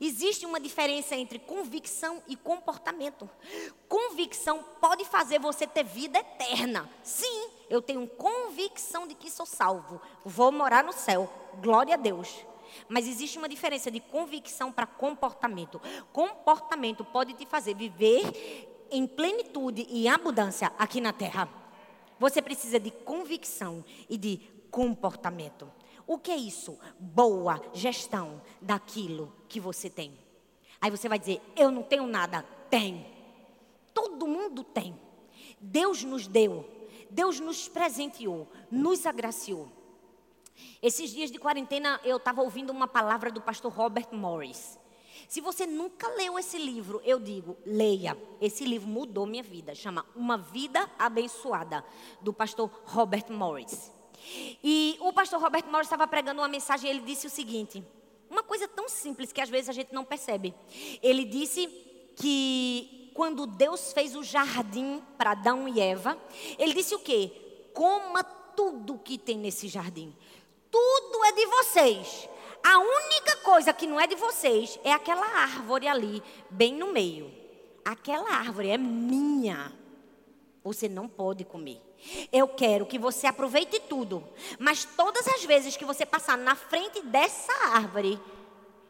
Existe 0.01 0.47
uma 0.47 0.61
diferença 0.61 1.17
entre 1.17 1.39
convicção 1.39 2.23
e 2.29 2.37
comportamento. 2.37 3.29
Convicção 3.89 4.65
pode 4.81 5.05
fazer 5.05 5.41
você 5.41 5.67
ter 5.67 5.85
vida 5.85 6.19
eterna. 6.19 6.89
Sim, 7.03 7.49
eu 7.69 7.83
tenho 7.83 8.07
convicção 8.07 9.07
de 9.09 9.15
que 9.15 9.31
sou 9.31 9.47
salvo. 9.47 10.01
Vou 10.25 10.53
morar 10.53 10.85
no 10.85 10.93
céu. 10.93 11.29
Glória 11.61 11.95
a 11.95 11.97
Deus. 11.97 12.45
Mas 12.89 13.09
existe 13.09 13.39
uma 13.39 13.49
diferença 13.49 13.91
de 13.91 13.99
convicção 13.99 14.71
para 14.71 14.87
comportamento. 14.87 15.81
Comportamento 16.13 17.05
pode 17.05 17.33
te 17.33 17.45
fazer 17.45 17.75
viver 17.75 18.77
em 18.91 19.07
plenitude 19.07 19.87
e 19.91 20.07
abundância 20.07 20.73
aqui 20.79 21.01
na 21.01 21.13
terra. 21.13 21.49
Você 22.19 22.41
precisa 22.41 22.79
de 22.79 22.91
convicção 22.91 23.85
e 24.09 24.17
de 24.17 24.39
comportamento. 24.71 25.71
O 26.09 26.17
que 26.17 26.31
é 26.31 26.37
isso? 26.37 26.79
Boa 26.99 27.63
gestão 27.75 28.41
daquilo 28.63 29.31
que 29.47 29.61
você 29.61 29.91
tem. 29.91 30.19
Aí 30.81 30.91
você 30.91 31.07
vai 31.07 31.19
dizer: 31.19 31.43
Eu 31.55 31.71
não 31.71 31.83
tenho 31.83 32.07
nada. 32.07 32.43
Tem. 32.71 33.07
Todo 33.93 34.27
mundo 34.27 34.65
tem. 34.65 34.99
Deus 35.61 36.03
nos 36.03 36.27
deu. 36.27 36.67
Deus 37.11 37.39
nos 37.39 37.69
presenteou. 37.69 38.49
Nos 38.71 39.05
agraciou. 39.05 39.69
Esses 40.81 41.11
dias 41.11 41.31
de 41.31 41.39
quarentena 41.39 42.01
eu 42.03 42.17
estava 42.17 42.41
ouvindo 42.41 42.71
uma 42.71 42.89
palavra 42.89 43.31
do 43.31 43.43
pastor 43.43 43.71
Robert 43.71 44.09
Morris. 44.11 44.79
Se 45.29 45.43
você 45.43 45.67
nunca 45.67 46.09
leu 46.17 46.39
esse 46.39 46.57
livro, 46.57 47.03
eu 47.05 47.21
digo, 47.21 47.55
leia. 47.67 48.17
Esse 48.41 48.65
livro 48.65 48.89
mudou 48.89 49.27
minha 49.27 49.43
vida. 49.43 49.75
Chama 49.75 50.07
Uma 50.17 50.39
Vida 50.39 50.91
Abençoada, 50.99 51.85
do 52.23 52.33
pastor 52.33 52.71
Robert 52.87 53.31
Morris. 53.31 53.98
E 54.63 54.97
o 55.01 55.13
pastor 55.13 55.41
Roberto 55.41 55.67
Mauro 55.67 55.85
estava 55.85 56.07
pregando 56.07 56.41
uma 56.41 56.49
mensagem 56.49 56.91
e 56.91 56.95
ele 56.95 57.05
disse 57.05 57.27
o 57.27 57.31
seguinte: 57.31 57.83
uma 58.31 58.43
coisa 58.43 58.69
tão 58.69 58.89
simples 58.89 59.33
que 59.33 59.41
às 59.41 59.49
vezes 59.49 59.69
a 59.69 59.73
gente 59.73 59.93
não 59.93 60.05
percebe. 60.05 60.55
Ele 61.03 61.25
disse 61.25 61.67
que 62.17 63.11
quando 63.15 63.47
Deus 63.47 63.93
fez 63.93 64.15
o 64.15 64.23
jardim 64.23 65.03
para 65.17 65.33
Adão 65.33 65.69
e 65.69 65.81
Eva, 65.81 66.17
ele 66.59 66.75
disse 66.75 66.95
o 66.95 66.99
quê? 66.99 67.33
Coma 67.73 68.23
tudo 68.23 68.99
que 68.99 69.17
tem 69.17 69.39
nesse 69.39 69.69
jardim. 69.69 70.15
Tudo 70.71 71.25
é 71.25 71.33
de 71.33 71.47
vocês. 71.47 72.29
A 72.63 72.79
única 72.79 73.37
coisa 73.39 73.73
que 73.73 73.87
não 73.87 74.01
é 74.01 74.07
de 74.07 74.15
vocês 74.15 74.79
é 74.85 74.93
aquela 74.93 75.27
árvore 75.27 75.89
ali, 75.89 76.23
bem 76.51 76.75
no 76.75 76.93
meio. 76.93 77.33
Aquela 77.85 78.31
árvore 78.31 78.69
é 78.69 78.77
minha. 78.77 79.73
Você 80.63 80.89
não 80.89 81.09
pode 81.09 81.45
comer. 81.45 81.81
Eu 82.33 82.49
quero 82.49 82.87
que 82.87 82.99
você 82.99 83.27
aproveite 83.27 83.81
tudo, 83.81 84.27
mas 84.59 84.85
todas 84.85 85.27
as 85.29 85.45
vezes 85.45 85.77
que 85.77 85.85
você 85.85 86.07
passar 86.07 86.39
na 86.39 86.55
frente 86.55 87.03
dessa 87.03 87.53
árvore, 87.75 88.21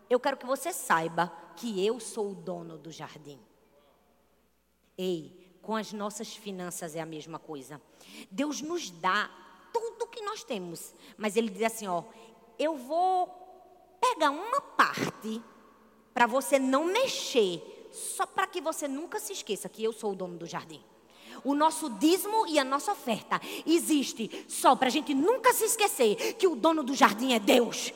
eu 0.08 0.20
quero 0.20 0.36
que 0.36 0.46
você 0.46 0.72
saiba 0.72 1.32
que 1.56 1.84
eu 1.84 1.98
sou 1.98 2.30
o 2.30 2.34
dono 2.34 2.78
do 2.78 2.90
jardim. 2.90 3.38
Ei, 4.96 5.58
com 5.62 5.76
as 5.76 5.92
nossas 5.92 6.34
finanças 6.34 6.96
é 6.96 7.00
a 7.00 7.06
mesma 7.06 7.38
coisa. 7.38 7.80
Deus 8.30 8.60
nos 8.60 8.90
dá 8.90 9.30
tudo 9.72 10.06
que 10.06 10.22
nós 10.22 10.44
temos, 10.44 10.94
mas 11.16 11.36
Ele 11.36 11.50
diz 11.50 11.62
assim: 11.62 11.86
ó, 11.86 12.04
eu 12.58 12.76
vou 12.76 13.26
pegar 14.00 14.30
uma 14.30 14.60
parte 14.60 15.42
para 16.14 16.26
você 16.26 16.58
não 16.58 16.84
mexer, 16.84 17.88
só 17.92 18.26
para 18.26 18.46
que 18.46 18.60
você 18.60 18.88
nunca 18.88 19.20
se 19.20 19.32
esqueça 19.32 19.68
que 19.68 19.82
eu 19.84 19.92
sou 19.92 20.12
o 20.12 20.16
dono 20.16 20.36
do 20.36 20.46
jardim. 20.46 20.82
O 21.44 21.54
nosso 21.54 21.90
dízimo 21.90 22.46
e 22.46 22.58
a 22.58 22.64
nossa 22.64 22.92
oferta 22.92 23.40
existe 23.66 24.44
só 24.48 24.74
para 24.76 24.88
a 24.88 24.90
gente 24.90 25.14
nunca 25.14 25.52
se 25.52 25.64
esquecer 25.64 26.34
que 26.34 26.46
o 26.46 26.56
dono 26.56 26.82
do 26.82 26.94
jardim 26.94 27.32
é 27.32 27.38
Deus. 27.38 27.92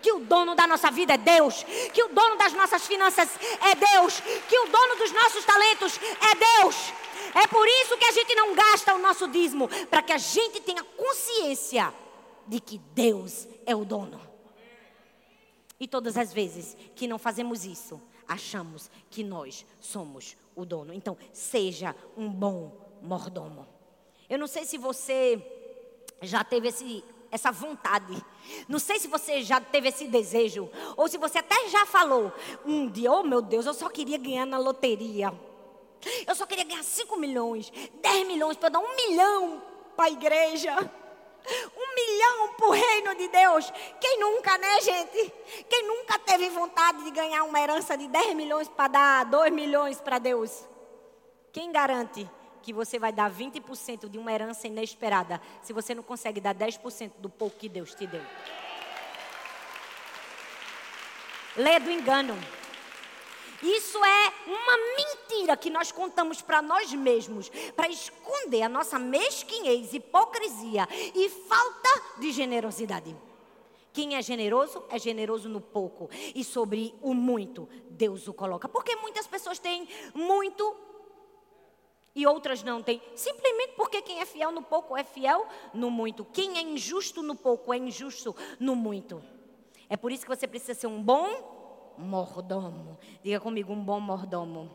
Que 0.00 0.12
o 0.12 0.18
dono 0.18 0.56
da 0.56 0.66
nossa 0.66 0.90
vida 0.90 1.14
é 1.14 1.18
Deus, 1.18 1.64
que 1.94 2.02
o 2.02 2.08
dono 2.08 2.36
das 2.36 2.52
nossas 2.54 2.86
finanças 2.86 3.28
é 3.60 3.74
Deus, 3.74 4.20
que 4.48 4.58
o 4.58 4.66
dono 4.66 4.96
dos 4.96 5.12
nossos 5.12 5.44
talentos 5.44 5.96
é 5.96 6.60
Deus. 6.60 6.92
É 7.34 7.46
por 7.46 7.66
isso 7.68 7.96
que 7.96 8.04
a 8.06 8.10
gente 8.10 8.34
não 8.34 8.52
gasta 8.52 8.94
o 8.94 8.98
nosso 8.98 9.28
dízimo, 9.28 9.68
para 9.88 10.02
que 10.02 10.12
a 10.12 10.18
gente 10.18 10.60
tenha 10.60 10.82
consciência 10.82 11.94
de 12.46 12.60
que 12.60 12.78
Deus 12.78 13.46
é 13.64 13.76
o 13.76 13.84
dono. 13.84 14.20
E 15.78 15.86
todas 15.86 16.16
as 16.16 16.32
vezes 16.32 16.76
que 16.94 17.06
não 17.06 17.18
fazemos 17.18 17.64
isso, 17.64 18.00
achamos 18.26 18.90
que 19.10 19.22
nós 19.22 19.64
somos 19.80 20.36
o 20.54 20.64
dono. 20.64 20.92
Então, 20.92 21.16
seja 21.32 21.94
um 22.16 22.28
bom 22.28 22.72
mordomo. 23.02 23.66
Eu 24.28 24.38
não 24.38 24.46
sei 24.46 24.64
se 24.64 24.78
você 24.78 25.44
já 26.22 26.44
teve 26.44 26.68
esse, 26.68 27.04
essa 27.30 27.50
vontade. 27.50 28.24
Não 28.68 28.78
sei 28.78 28.98
se 28.98 29.08
você 29.08 29.42
já 29.42 29.60
teve 29.60 29.88
esse 29.88 30.08
desejo. 30.08 30.70
Ou 30.96 31.08
se 31.08 31.18
você 31.18 31.38
até 31.38 31.68
já 31.68 31.84
falou 31.84 32.32
um 32.64 32.88
dia, 32.88 33.12
oh 33.12 33.22
meu 33.22 33.42
Deus, 33.42 33.66
eu 33.66 33.74
só 33.74 33.88
queria 33.88 34.18
ganhar 34.18 34.46
na 34.46 34.58
loteria. 34.58 35.32
Eu 36.26 36.34
só 36.34 36.46
queria 36.46 36.64
ganhar 36.64 36.82
5 36.82 37.16
milhões, 37.16 37.72
10 38.00 38.26
milhões 38.26 38.56
para 38.56 38.70
dar 38.70 38.80
um 38.80 38.96
milhão 38.96 39.62
para 39.96 40.06
a 40.06 40.10
igreja. 40.10 40.74
Um 41.76 41.94
milhão 41.94 42.54
para 42.54 42.66
o 42.66 42.70
reino 42.70 43.14
de 43.14 43.28
Deus. 43.28 43.72
Quem 44.00 44.18
nunca, 44.18 44.56
né, 44.58 44.80
gente? 44.80 45.32
Quem 45.68 45.86
nunca 45.86 46.18
teve 46.18 46.48
vontade 46.50 47.04
de 47.04 47.10
ganhar 47.10 47.44
uma 47.44 47.60
herança 47.60 47.96
de 47.96 48.08
10 48.08 48.34
milhões 48.34 48.68
para 48.68 48.88
dar 48.88 49.24
2 49.24 49.52
milhões 49.52 50.00
para 50.00 50.18
Deus? 50.18 50.66
Quem 51.52 51.70
garante 51.70 52.28
que 52.62 52.72
você 52.72 52.98
vai 52.98 53.12
dar 53.12 53.30
20% 53.30 54.08
de 54.08 54.18
uma 54.18 54.32
herança 54.32 54.66
inesperada 54.66 55.40
se 55.62 55.72
você 55.72 55.94
não 55.94 56.02
consegue 56.02 56.40
dar 56.40 56.54
10% 56.54 57.12
do 57.18 57.28
pouco 57.28 57.58
que 57.58 57.68
Deus 57.68 57.94
te 57.94 58.06
deu? 58.06 58.24
Lê 61.56 61.78
do 61.78 61.90
engano. 61.90 62.38
Isso 63.62 64.04
é 64.04 64.32
uma 64.46 64.76
mentira 64.96 65.56
que 65.56 65.70
nós 65.70 65.92
contamos 65.92 66.42
para 66.42 66.60
nós 66.60 66.92
mesmos, 66.92 67.48
para 67.76 67.88
esconder 67.88 68.62
a 68.62 68.68
nossa 68.68 68.98
mesquinhez, 68.98 69.94
hipocrisia 69.94 70.88
e 71.14 71.28
falta 71.28 72.18
de 72.18 72.32
generosidade. 72.32 73.16
Quem 73.92 74.16
é 74.16 74.22
generoso, 74.22 74.82
é 74.88 74.98
generoso 74.98 75.48
no 75.48 75.60
pouco. 75.60 76.08
E 76.34 76.42
sobre 76.42 76.94
o 77.02 77.12
muito, 77.12 77.68
Deus 77.90 78.26
o 78.26 78.32
coloca. 78.32 78.68
Porque 78.68 78.96
muitas 78.96 79.26
pessoas 79.26 79.58
têm 79.58 79.86
muito 80.14 80.74
e 82.14 82.26
outras 82.26 82.62
não 82.62 82.82
têm. 82.82 83.02
Simplesmente 83.14 83.74
porque 83.76 84.02
quem 84.02 84.20
é 84.20 84.26
fiel 84.26 84.50
no 84.50 84.62
pouco 84.62 84.96
é 84.96 85.04
fiel 85.04 85.46
no 85.74 85.90
muito. 85.90 86.24
Quem 86.24 86.58
é 86.58 86.62
injusto 86.62 87.22
no 87.22 87.34
pouco 87.34 87.72
é 87.72 87.76
injusto 87.76 88.34
no 88.58 88.74
muito. 88.74 89.22
É 89.88 89.96
por 89.96 90.10
isso 90.10 90.24
que 90.24 90.34
você 90.34 90.46
precisa 90.46 90.74
ser 90.74 90.86
um 90.86 91.02
bom 91.02 91.61
mordomo. 91.98 92.98
Diga 93.22 93.40
comigo, 93.40 93.72
um 93.72 93.82
bom 93.82 94.00
mordomo. 94.00 94.70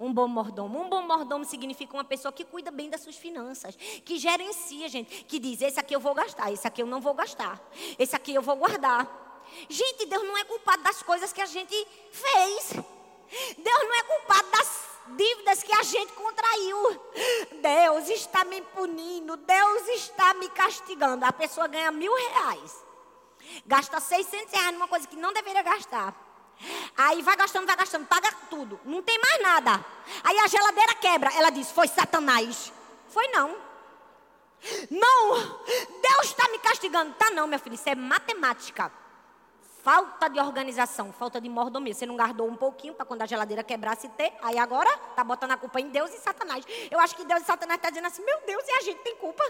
Um 0.00 0.12
bom 0.12 0.28
mordomo. 0.28 0.80
Um 0.80 0.88
bom 0.88 1.02
mordomo 1.02 1.44
significa 1.44 1.94
uma 1.94 2.04
pessoa 2.04 2.32
que 2.32 2.44
cuida 2.44 2.70
bem 2.70 2.88
das 2.88 3.00
suas 3.00 3.16
finanças, 3.16 3.74
que 3.76 4.16
gerencia, 4.18 4.88
gente, 4.88 5.24
que 5.24 5.38
diz: 5.38 5.60
esse 5.60 5.80
aqui 5.80 5.94
eu 5.94 6.00
vou 6.00 6.14
gastar, 6.14 6.52
esse 6.52 6.66
aqui 6.66 6.82
eu 6.82 6.86
não 6.86 7.00
vou 7.00 7.14
gastar, 7.14 7.60
esse 7.98 8.14
aqui 8.14 8.32
eu 8.32 8.42
vou 8.42 8.56
guardar. 8.56 9.26
Gente, 9.68 10.06
Deus 10.06 10.22
não 10.22 10.36
é 10.38 10.44
culpado 10.44 10.82
das 10.82 11.02
coisas 11.02 11.32
que 11.32 11.40
a 11.40 11.46
gente 11.46 11.74
fez. 12.12 12.72
Deus 13.58 13.82
não 13.82 13.94
é 13.94 14.02
culpado 14.02 14.50
das 14.50 14.88
dívidas 15.16 15.62
que 15.62 15.72
a 15.72 15.82
gente 15.82 16.12
contraiu. 16.12 17.00
Deus 17.60 18.08
está 18.08 18.44
me 18.44 18.60
punindo, 18.62 19.36
Deus 19.36 19.88
está 19.88 20.34
me 20.34 20.48
castigando. 20.50 21.24
A 21.24 21.32
pessoa 21.32 21.66
ganha 21.66 21.90
mil 21.90 22.14
reais, 22.14 22.84
gasta 23.66 24.00
600 24.00 24.52
reais 24.52 24.72
numa 24.72 24.88
coisa 24.88 25.06
que 25.06 25.16
não 25.16 25.32
deveria 25.32 25.62
gastar. 25.62 26.14
Aí 26.96 27.22
vai 27.22 27.36
gastando, 27.36 27.66
vai 27.66 27.76
gastando, 27.76 28.06
paga 28.06 28.32
tudo, 28.50 28.80
não 28.84 29.02
tem 29.02 29.18
mais 29.20 29.42
nada. 29.42 29.84
Aí 30.24 30.38
a 30.38 30.46
geladeira 30.48 30.94
quebra. 30.94 31.30
Ela 31.34 31.50
diz: 31.50 31.70
Foi 31.70 31.86
Satanás. 31.86 32.72
Foi 33.08 33.28
não. 33.28 33.56
Não, 34.90 35.36
Deus 36.02 36.24
está 36.24 36.48
me 36.48 36.58
castigando. 36.58 37.14
Tá 37.14 37.30
não, 37.30 37.46
minha 37.46 37.58
filha, 37.58 37.74
isso 37.74 37.88
é 37.88 37.94
matemática. 37.94 38.92
Falta 39.82 40.28
de 40.28 40.40
organização, 40.40 41.12
falta 41.12 41.40
de 41.40 41.48
mordomia. 41.48 41.94
Você 41.94 42.04
não 42.04 42.16
guardou 42.16 42.48
um 42.48 42.56
pouquinho 42.56 42.92
para 42.92 43.06
quando 43.06 43.22
a 43.22 43.26
geladeira 43.26 43.62
quebrasse 43.62 44.08
ter. 44.10 44.32
Aí 44.42 44.58
agora 44.58 44.90
tá 45.14 45.22
botando 45.22 45.52
a 45.52 45.56
culpa 45.56 45.80
em 45.80 45.88
Deus 45.88 46.12
e 46.12 46.18
Satanás. 46.18 46.64
Eu 46.90 46.98
acho 46.98 47.14
que 47.14 47.24
Deus 47.24 47.42
e 47.42 47.46
Satanás 47.46 47.78
estão 47.78 47.88
tá 47.88 47.90
dizendo 47.90 48.06
assim: 48.06 48.24
meu 48.24 48.40
Deus, 48.44 48.64
e 48.66 48.72
a 48.72 48.80
gente 48.82 49.00
tem 49.02 49.14
culpa. 49.16 49.44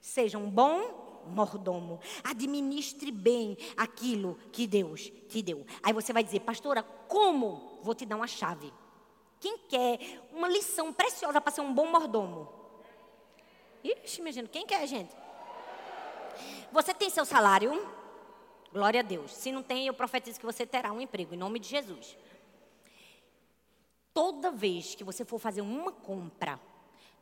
Seja 0.00 0.38
um 0.38 0.48
bom 0.48 1.03
mordomo. 1.28 2.00
Administre 2.22 3.10
bem 3.10 3.56
aquilo 3.76 4.38
que 4.52 4.66
Deus 4.66 5.12
te 5.28 5.42
deu. 5.42 5.66
Aí 5.82 5.92
você 5.92 6.12
vai 6.12 6.24
dizer, 6.24 6.40
pastora, 6.40 6.82
como? 6.82 7.78
Vou 7.82 7.94
te 7.94 8.06
dar 8.06 8.16
uma 8.16 8.26
chave. 8.26 8.72
Quem 9.40 9.58
quer 9.58 10.26
uma 10.32 10.48
lição 10.48 10.92
preciosa 10.92 11.40
para 11.40 11.52
ser 11.52 11.60
um 11.60 11.72
bom 11.72 11.86
mordomo? 11.86 12.48
Ixi, 13.82 14.20
imagina, 14.20 14.48
quem 14.48 14.66
quer, 14.66 14.86
gente? 14.86 15.14
Você 16.72 16.94
tem 16.94 17.10
seu 17.10 17.24
salário? 17.24 17.86
Glória 18.72 19.00
a 19.00 19.02
Deus. 19.02 19.32
Se 19.32 19.52
não 19.52 19.62
tem, 19.62 19.86
eu 19.86 19.94
profetizo 19.94 20.40
que 20.40 20.46
você 20.46 20.66
terá 20.66 20.92
um 20.92 21.00
emprego, 21.00 21.34
em 21.34 21.38
nome 21.38 21.58
de 21.58 21.68
Jesus. 21.68 22.16
Toda 24.12 24.50
vez 24.50 24.94
que 24.94 25.04
você 25.04 25.24
for 25.24 25.38
fazer 25.38 25.60
uma 25.60 25.92
compra, 25.92 26.58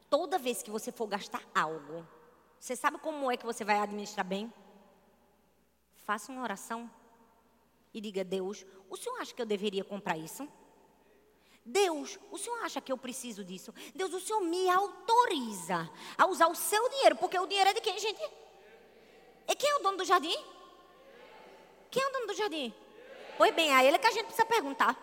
toda 0.08 0.38
vez 0.38 0.62
que 0.62 0.70
você 0.70 0.92
for 0.92 1.06
gastar 1.06 1.42
algo, 1.54 2.06
você 2.62 2.76
sabe 2.76 2.96
como 2.98 3.28
é 3.28 3.36
que 3.36 3.44
você 3.44 3.64
vai 3.64 3.76
administrar 3.76 4.24
bem? 4.24 4.52
Faça 6.04 6.30
uma 6.30 6.44
oração 6.44 6.88
e 7.92 8.00
diga: 8.00 8.22
Deus, 8.22 8.64
o 8.88 8.96
senhor 8.96 9.20
acha 9.20 9.34
que 9.34 9.42
eu 9.42 9.46
deveria 9.46 9.82
comprar 9.82 10.16
isso? 10.16 10.48
Deus, 11.66 12.20
o 12.30 12.38
senhor 12.38 12.62
acha 12.62 12.80
que 12.80 12.92
eu 12.92 12.96
preciso 12.96 13.44
disso? 13.44 13.74
Deus, 13.96 14.14
o 14.14 14.20
senhor 14.20 14.42
me 14.42 14.70
autoriza 14.70 15.90
a 16.16 16.26
usar 16.26 16.46
o 16.46 16.54
seu 16.54 16.88
dinheiro, 16.88 17.16
porque 17.16 17.36
o 17.36 17.48
dinheiro 17.48 17.70
é 17.70 17.72
de 17.72 17.80
quem, 17.80 17.98
gente? 17.98 18.22
E 19.48 19.56
quem 19.56 19.68
é 19.68 19.76
o 19.78 19.82
dono 19.82 19.96
do 19.96 20.04
jardim? 20.04 20.38
Quem 21.90 22.00
é 22.00 22.06
o 22.06 22.12
dono 22.12 22.26
do 22.28 22.34
jardim? 22.34 22.72
Pois 23.36 23.52
bem, 23.56 23.70
é 23.70 23.74
a 23.74 23.84
ele 23.84 23.98
que 23.98 24.06
a 24.06 24.12
gente 24.12 24.26
precisa 24.26 24.46
perguntar. 24.46 24.94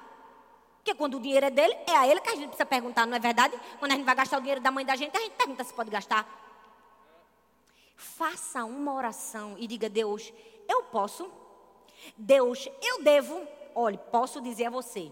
Porque 0.78 0.96
quando 0.96 1.18
o 1.18 1.20
dinheiro 1.20 1.46
é 1.46 1.50
dele, 1.50 1.74
é 1.86 1.98
a 1.98 2.08
ele 2.08 2.22
que 2.22 2.30
a 2.30 2.36
gente 2.36 2.48
precisa 2.48 2.66
perguntar, 2.66 3.06
não 3.06 3.18
é 3.18 3.20
verdade? 3.20 3.60
Quando 3.80 3.92
a 3.92 3.96
gente 3.96 4.06
vai 4.06 4.16
gastar 4.16 4.38
o 4.38 4.40
dinheiro 4.40 4.62
da 4.62 4.72
mãe 4.72 4.86
da 4.86 4.96
gente, 4.96 5.18
a 5.18 5.20
gente 5.20 5.34
pergunta 5.34 5.62
se 5.66 5.74
pode 5.74 5.90
gastar. 5.90 6.48
Faça 8.00 8.64
uma 8.64 8.94
oração 8.94 9.58
e 9.58 9.68
diga: 9.68 9.90
Deus, 9.90 10.32
eu 10.70 10.84
posso. 10.84 11.30
Deus, 12.16 12.70
eu 12.82 13.04
devo. 13.04 13.46
Olhe, 13.76 13.98
posso 14.10 14.40
dizer 14.40 14.68
a 14.68 14.70
você 14.70 15.12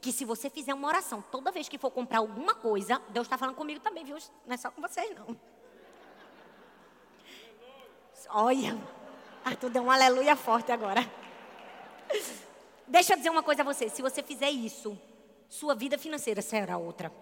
que 0.00 0.12
se 0.12 0.24
você 0.24 0.48
fizer 0.48 0.72
uma 0.72 0.86
oração 0.86 1.20
toda 1.32 1.50
vez 1.50 1.68
que 1.68 1.76
for 1.76 1.90
comprar 1.90 2.18
alguma 2.18 2.54
coisa, 2.54 3.02
Deus 3.08 3.26
está 3.26 3.36
falando 3.36 3.56
comigo 3.56 3.80
também, 3.80 4.04
viu? 4.04 4.16
Não 4.46 4.54
é 4.54 4.56
só 4.56 4.70
com 4.70 4.80
vocês, 4.80 5.12
não. 5.16 5.36
Olha, 8.28 8.78
Arthur 9.44 9.70
deu 9.70 9.82
um 9.82 9.90
aleluia 9.90 10.36
forte 10.36 10.70
agora. 10.70 11.00
Deixa 12.86 13.14
eu 13.14 13.16
dizer 13.16 13.30
uma 13.30 13.42
coisa 13.42 13.62
a 13.62 13.64
você: 13.64 13.88
se 13.88 14.00
você 14.00 14.22
fizer 14.22 14.50
isso, 14.50 14.96
sua 15.48 15.74
vida 15.74 15.98
financeira 15.98 16.40
será 16.40 16.78
outra. 16.78 17.12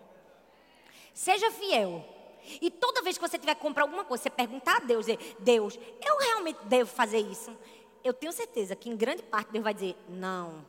Seja 1.15 1.51
fiel. 1.53 2.16
E 2.61 2.71
toda 2.71 3.03
vez 3.03 3.17
que 3.19 3.29
você 3.29 3.39
tiver 3.39 3.55
que 3.55 3.61
comprar 3.61 3.85
alguma 3.85 4.05
coisa, 4.05 4.23
você 4.23 4.31
perguntar 4.31 4.77
a 4.77 4.81
Deus: 4.81 5.07
Deus, 5.39 5.79
eu 6.05 6.19
realmente 6.19 6.59
devo 6.65 6.91
fazer 6.91 7.19
isso? 7.19 7.57
Eu 8.03 8.13
tenho 8.13 8.33
certeza 8.33 8.77
que 8.77 8.89
em 8.89 8.97
grande 8.97 9.23
parte 9.23 9.53
Deus 9.53 9.65
vai 9.65 9.75
dizer: 9.75 9.97
não. 10.09 10.65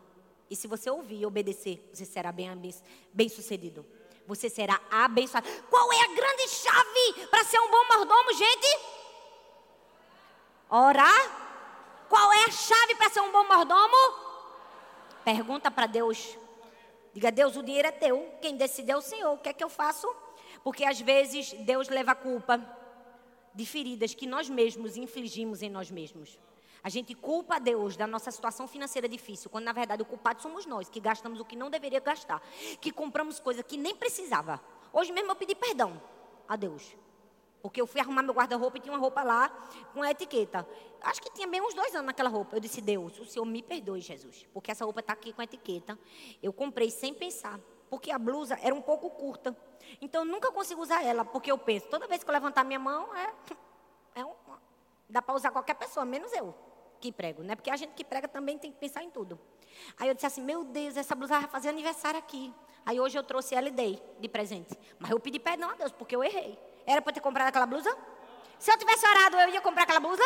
E 0.50 0.56
se 0.56 0.68
você 0.68 0.90
ouvir 0.90 1.22
e 1.22 1.26
obedecer, 1.26 1.90
você 1.94 2.06
será 2.06 2.32
bem, 2.32 2.50
bem 3.14 3.30
sucedido. 3.30 3.86
Você 4.26 4.50
será 4.50 4.80
abençoado. 4.92 5.48
Qual 5.70 5.92
é 5.94 6.02
a 6.02 6.08
grande 6.08 6.48
chave 6.50 7.28
para 7.30 7.44
ser 7.44 7.60
um 7.60 7.70
bom 7.70 7.86
mordomo, 7.94 8.34
gente? 8.34 8.80
Orar. 10.70 11.48
Qual 12.10 12.34
é 12.34 12.46
a 12.46 12.52
chave 12.52 12.96
para 12.96 13.10
ser 13.10 13.22
um 13.22 13.32
bom 13.32 13.46
mordomo? 13.46 13.96
Pergunta 15.24 15.70
para 15.70 15.88
Deus. 15.88 16.38
Diga, 17.14 17.32
Deus, 17.32 17.56
o 17.56 17.64
dinheiro 17.64 17.88
é 17.88 17.92
teu. 17.92 18.34
Quem 18.42 18.56
decide 18.56 18.92
é 18.92 18.98
o 18.98 19.02
Senhor. 19.02 19.34
O 19.34 19.38
que 19.38 19.50
é 19.50 19.54
que 19.54 19.64
eu 19.64 19.70
faço? 19.70 20.08
Porque 20.68 20.84
às 20.84 21.00
vezes 21.00 21.54
Deus 21.54 21.88
leva 21.88 22.12
a 22.12 22.16
culpa 22.16 22.62
de 23.54 23.66
feridas 23.66 24.14
que 24.14 24.28
nós 24.28 24.50
mesmos 24.50 24.98
infligimos 24.98 25.62
em 25.62 25.70
nós 25.70 25.90
mesmos. 25.90 26.38
A 26.84 26.90
gente 26.90 27.16
culpa 27.16 27.56
a 27.56 27.60
Deus 27.60 27.96
da 27.96 28.06
nossa 28.06 28.30
situação 28.32 28.68
financeira 28.68 29.08
difícil, 29.08 29.50
quando 29.50 29.64
na 29.64 29.72
verdade 29.72 30.02
o 30.02 30.06
culpado 30.06 30.42
somos 30.42 30.66
nós, 30.66 30.90
que 30.90 31.00
gastamos 31.00 31.40
o 31.40 31.46
que 31.46 31.56
não 31.56 31.70
deveria 31.70 32.02
gastar, 32.02 32.42
que 32.82 32.92
compramos 32.92 33.40
coisa 33.40 33.64
que 33.64 33.78
nem 33.78 33.96
precisava. 33.96 34.62
Hoje 34.92 35.14
mesmo 35.14 35.32
eu 35.32 35.38
pedi 35.38 35.56
perdão 35.56 36.02
a 36.50 36.58
Deus. 36.58 36.98
Porque 37.62 37.80
eu 37.80 37.88
fui 37.88 38.02
arrumar 38.02 38.22
meu 38.22 38.34
guarda-roupa 38.34 38.78
e 38.78 38.82
tinha 38.82 38.92
uma 38.92 39.00
roupa 39.00 39.24
lá 39.24 39.48
com 39.94 40.04
a 40.04 40.12
etiqueta. 40.12 40.68
Acho 41.00 41.22
que 41.22 41.32
tinha 41.32 41.48
bem 41.48 41.62
uns 41.62 41.74
dois 41.74 41.96
anos 41.96 42.08
naquela 42.08 42.28
roupa. 42.28 42.58
Eu 42.58 42.60
disse, 42.60 42.82
Deus, 42.82 43.18
o 43.18 43.24
Senhor 43.24 43.46
me 43.46 43.64
perdoe, 43.64 44.02
Jesus. 44.02 44.46
Porque 44.54 44.70
essa 44.70 44.84
roupa 44.84 45.00
está 45.00 45.14
aqui 45.14 45.32
com 45.32 45.40
a 45.40 45.46
etiqueta. 45.46 45.98
Eu 46.44 46.52
comprei 46.52 46.92
sem 46.92 47.14
pensar. 47.14 47.58
Porque 47.90 48.12
a 48.12 48.20
blusa 48.20 48.58
era 48.62 48.74
um 48.74 48.82
pouco 48.82 49.10
curta. 49.10 49.56
Então 50.02 50.22
eu 50.22 50.26
nunca 50.26 50.52
consigo 50.52 50.82
usar 50.82 51.04
ela. 51.04 51.24
Porque 51.24 51.52
eu 51.52 51.58
penso, 51.58 51.88
toda 51.88 52.08
vez 52.08 52.24
que 52.24 52.30
eu 52.30 52.34
levantar 52.34 52.64
minha 52.64 52.80
mão, 52.80 53.16
é, 53.16 53.34
é 54.16 54.26
um, 54.26 54.34
dá 55.10 55.22
para 55.22 55.36
usar 55.36 55.52
qualquer 55.52 55.76
pessoa, 55.76 56.06
menos 56.06 56.32
eu 56.34 56.54
que 57.00 57.12
prego. 57.12 57.44
Né? 57.44 57.56
Porque 57.56 57.70
a 57.70 57.76
gente 57.76 57.94
que 57.94 58.04
prega 58.04 58.28
também 58.28 58.58
tem 58.58 58.72
que 58.72 58.78
pensar 58.78 59.04
em 59.04 59.10
tudo. 59.10 59.40
Aí 60.00 60.08
eu 60.08 60.14
disse 60.14 60.26
assim, 60.26 60.42
meu 60.42 60.64
Deus, 60.64 60.98
essa 60.98 61.16
blusa 61.16 61.40
vai 61.40 61.48
fazer 61.48 61.70
aniversário 61.70 62.20
aqui. 62.20 62.54
Aí 62.86 63.00
hoje 63.00 63.18
eu 63.18 63.24
trouxe 63.24 63.54
ela 63.54 63.68
e 63.68 63.72
dei 63.72 64.02
de 64.20 64.28
presente. 64.28 64.78
Mas 65.00 65.12
eu 65.12 65.20
pedi 65.20 65.40
perdão 65.40 65.70
a 65.70 65.76
Deus, 65.76 65.92
porque 65.92 66.16
eu 66.16 66.24
errei. 66.24 66.58
Era 66.86 67.02
para 67.02 67.14
ter 67.14 67.20
comprado 67.20 67.50
aquela 67.50 67.66
blusa? 67.66 67.96
Se 68.58 68.72
eu 68.72 68.78
tivesse 68.78 69.06
orado, 69.06 69.38
eu 69.38 69.50
ia 69.50 69.62
comprar 69.62 69.84
aquela 69.84 70.00
blusa? 70.00 70.24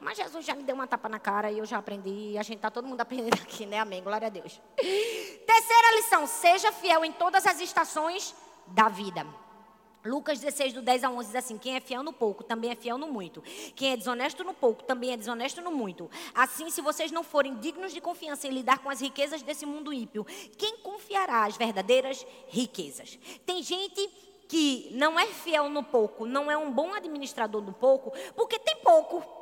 Mas 0.00 0.16
Jesus 0.16 0.44
já 0.44 0.54
me 0.54 0.62
deu 0.62 0.74
uma 0.74 0.86
tapa 0.86 1.08
na 1.08 1.18
cara 1.18 1.50
e 1.50 1.58
eu 1.58 1.66
já 1.66 1.78
aprendi. 1.78 2.32
E 2.32 2.38
a 2.38 2.42
gente 2.42 2.56
está 2.56 2.70
todo 2.70 2.86
mundo 2.86 3.00
aprendendo 3.00 3.34
aqui, 3.42 3.66
né? 3.66 3.78
Amém. 3.78 4.02
Glória 4.02 4.26
a 4.26 4.30
Deus. 4.30 4.60
Terceira 4.76 5.96
lição: 5.96 6.26
seja 6.26 6.72
fiel 6.72 7.04
em 7.04 7.12
todas 7.12 7.46
as 7.46 7.60
estações 7.60 8.34
da 8.66 8.88
vida. 8.88 9.26
Lucas 10.04 10.40
16, 10.40 10.72
do 10.72 10.80
10 10.80 11.04
a 11.04 11.10
11 11.10 11.26
diz 11.26 11.36
assim: 11.36 11.58
Quem 11.58 11.76
é 11.76 11.80
fiel 11.80 12.02
no 12.02 12.12
pouco, 12.12 12.42
também 12.42 12.70
é 12.70 12.74
fiel 12.74 12.96
no 12.96 13.06
muito. 13.06 13.42
Quem 13.74 13.92
é 13.92 13.96
desonesto 13.96 14.42
no 14.42 14.54
pouco, 14.54 14.82
também 14.82 15.12
é 15.12 15.16
desonesto 15.16 15.60
no 15.60 15.70
muito. 15.70 16.10
Assim, 16.34 16.70
se 16.70 16.80
vocês 16.80 17.12
não 17.12 17.22
forem 17.22 17.56
dignos 17.56 17.92
de 17.92 18.00
confiança 18.00 18.46
em 18.46 18.50
lidar 18.50 18.78
com 18.78 18.88
as 18.88 19.00
riquezas 19.00 19.42
desse 19.42 19.66
mundo 19.66 19.92
ímpio, 19.92 20.24
quem 20.56 20.78
confiará 20.78 21.44
as 21.44 21.56
verdadeiras 21.56 22.26
riquezas? 22.48 23.18
Tem 23.44 23.62
gente 23.62 24.08
que 24.48 24.88
não 24.92 25.20
é 25.20 25.26
fiel 25.26 25.68
no 25.68 25.84
pouco, 25.84 26.24
não 26.24 26.50
é 26.50 26.56
um 26.56 26.72
bom 26.72 26.94
administrador 26.94 27.60
do 27.60 27.72
pouco, 27.72 28.10
porque 28.34 28.58
tem 28.58 28.76
pouco. 28.76 29.39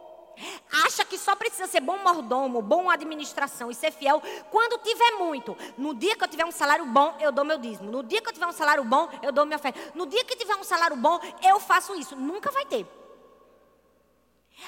Acha 0.98 1.04
que 1.04 1.16
só 1.16 1.36
precisa 1.36 1.68
ser 1.68 1.78
bom 1.78 1.96
mordomo, 1.98 2.60
bom 2.60 2.90
administração 2.90 3.70
e 3.70 3.74
ser 3.74 3.92
fiel 3.92 4.20
quando 4.50 4.82
tiver 4.82 5.12
muito. 5.12 5.56
No 5.76 5.94
dia 5.94 6.16
que 6.16 6.24
eu 6.24 6.26
tiver 6.26 6.44
um 6.44 6.50
salário 6.50 6.84
bom, 6.86 7.16
eu 7.20 7.30
dou 7.30 7.44
meu 7.44 7.56
dízimo. 7.56 7.88
No 7.88 8.02
dia 8.02 8.20
que 8.20 8.28
eu 8.28 8.32
tiver 8.32 8.48
um 8.48 8.52
salário 8.52 8.82
bom, 8.82 9.08
eu 9.22 9.30
dou 9.30 9.46
minha 9.46 9.60
fé. 9.60 9.72
No 9.94 10.06
dia 10.06 10.24
que 10.24 10.34
tiver 10.34 10.56
um 10.56 10.64
salário 10.64 10.96
bom, 10.96 11.20
eu 11.40 11.60
faço 11.60 11.94
isso. 11.94 12.16
Nunca 12.16 12.50
vai 12.50 12.66
ter. 12.66 12.84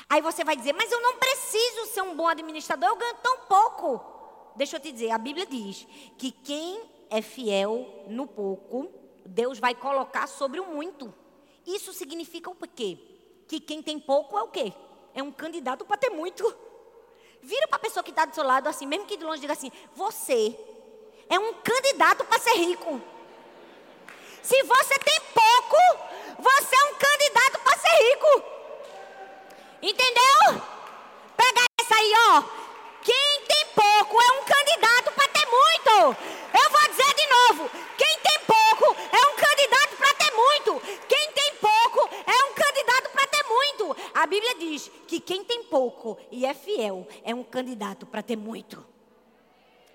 Aí 0.08 0.22
você 0.22 0.44
vai 0.44 0.54
dizer, 0.54 0.72
mas 0.72 0.92
eu 0.92 1.02
não 1.02 1.16
preciso 1.16 1.86
ser 1.86 2.02
um 2.02 2.14
bom 2.14 2.28
administrador, 2.28 2.90
eu 2.90 2.96
ganho 2.96 3.16
tão 3.16 3.38
pouco. 3.38 4.00
Deixa 4.54 4.76
eu 4.76 4.80
te 4.80 4.92
dizer, 4.92 5.10
a 5.10 5.18
Bíblia 5.18 5.46
diz 5.46 5.84
que 6.16 6.30
quem 6.30 6.80
é 7.10 7.20
fiel 7.20 8.04
no 8.06 8.28
pouco, 8.28 8.88
Deus 9.26 9.58
vai 9.58 9.74
colocar 9.74 10.28
sobre 10.28 10.60
o 10.60 10.66
muito. 10.66 11.12
Isso 11.66 11.92
significa 11.92 12.48
o 12.48 12.54
quê? 12.54 12.98
Que 13.48 13.58
quem 13.58 13.82
tem 13.82 13.98
pouco 13.98 14.38
é 14.38 14.42
o 14.44 14.48
quê? 14.48 14.72
É 15.14 15.22
um 15.22 15.32
candidato 15.32 15.84
para 15.84 15.96
ter 15.96 16.10
muito. 16.10 16.44
Vira 17.42 17.66
para 17.68 17.76
a 17.76 17.80
pessoa 17.80 18.02
que 18.02 18.10
está 18.10 18.24
do 18.24 18.34
seu 18.34 18.44
lado 18.44 18.68
assim, 18.68 18.86
mesmo 18.86 19.06
que 19.06 19.16
de 19.16 19.24
longe 19.24 19.40
diga 19.40 19.52
assim: 19.52 19.72
você 19.94 20.56
é 21.28 21.38
um 21.38 21.54
candidato 21.54 22.24
para 22.24 22.38
ser 22.38 22.54
rico. 22.54 23.00
Se 24.42 24.62
você 24.62 24.98
tem 24.98 25.20
pouco, 25.34 25.76
você 26.38 26.76
é 26.76 26.84
um 26.84 26.94
candidato 26.94 27.60
para 27.60 27.78
ser 27.78 28.10
rico. 28.10 28.44
Entendeu? 29.82 30.62
Pega 31.36 31.64
essa 31.80 31.94
aí, 31.94 32.12
ó. 32.28 32.42
Quem 33.02 33.40
tem 33.48 33.66
pouco 33.74 34.20
é 34.20 34.32
um 34.32 34.44
candidato 34.44 35.12
para 35.12 35.28
ter 35.28 35.46
muito. 35.46 36.16
Eu 36.62 36.70
vou 36.70 36.88
dizer 36.90 37.14
de 37.14 37.26
novo: 37.26 37.70
quem 37.96 38.18
tem 38.18 38.38
pouco 38.40 38.96
é 39.12 39.26
um 39.28 39.34
candidato 39.34 39.96
para 39.96 40.14
ter 40.14 40.30
muito. 40.32 40.82
Quem 41.08 41.32
tem 41.32 41.40
A 44.14 44.26
Bíblia 44.26 44.56
diz 44.58 44.88
que 45.06 45.20
quem 45.20 45.44
tem 45.44 45.64
pouco 45.64 46.18
e 46.30 46.44
é 46.44 46.54
fiel, 46.54 47.06
é 47.22 47.34
um 47.34 47.44
candidato 47.44 48.06
para 48.06 48.22
ter 48.22 48.36
muito. 48.36 48.84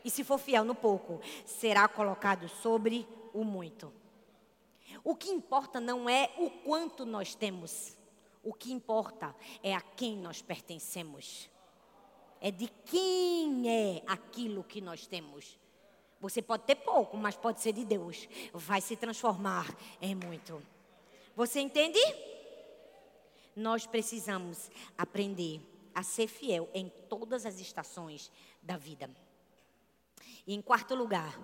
E 0.03 0.09
se 0.09 0.23
for 0.23 0.37
fiel 0.37 0.63
no 0.63 0.75
pouco, 0.75 1.19
será 1.45 1.87
colocado 1.87 2.47
sobre 2.47 3.07
o 3.33 3.43
muito. 3.43 3.91
O 5.03 5.15
que 5.15 5.29
importa 5.29 5.79
não 5.79 6.09
é 6.09 6.31
o 6.37 6.49
quanto 6.49 7.05
nós 7.05 7.35
temos, 7.35 7.97
o 8.43 8.53
que 8.53 8.71
importa 8.71 9.35
é 9.63 9.73
a 9.73 9.81
quem 9.81 10.15
nós 10.15 10.41
pertencemos. 10.41 11.49
É 12.39 12.51
de 12.51 12.67
quem 12.85 13.67
é 13.67 14.03
aquilo 14.05 14.63
que 14.63 14.79
nós 14.79 15.07
temos. 15.07 15.57
Você 16.21 16.41
pode 16.41 16.63
ter 16.63 16.75
pouco, 16.75 17.17
mas 17.17 17.35
pode 17.35 17.59
ser 17.59 17.73
de 17.73 17.83
Deus. 17.83 18.29
Vai 18.53 18.81
se 18.81 18.95
transformar 18.95 19.75
em 19.99 20.13
muito. 20.13 20.61
Você 21.35 21.59
entende? 21.59 21.99
Nós 23.55 23.87
precisamos 23.87 24.69
aprender 24.97 25.61
a 25.93 26.03
ser 26.03 26.27
fiel 26.27 26.69
em 26.73 26.91
todas 27.09 27.45
as 27.45 27.59
estações 27.59 28.31
da 28.61 28.77
vida. 28.77 29.09
E 30.45 30.53
em 30.53 30.61
quarto 30.61 30.93
lugar, 30.93 31.39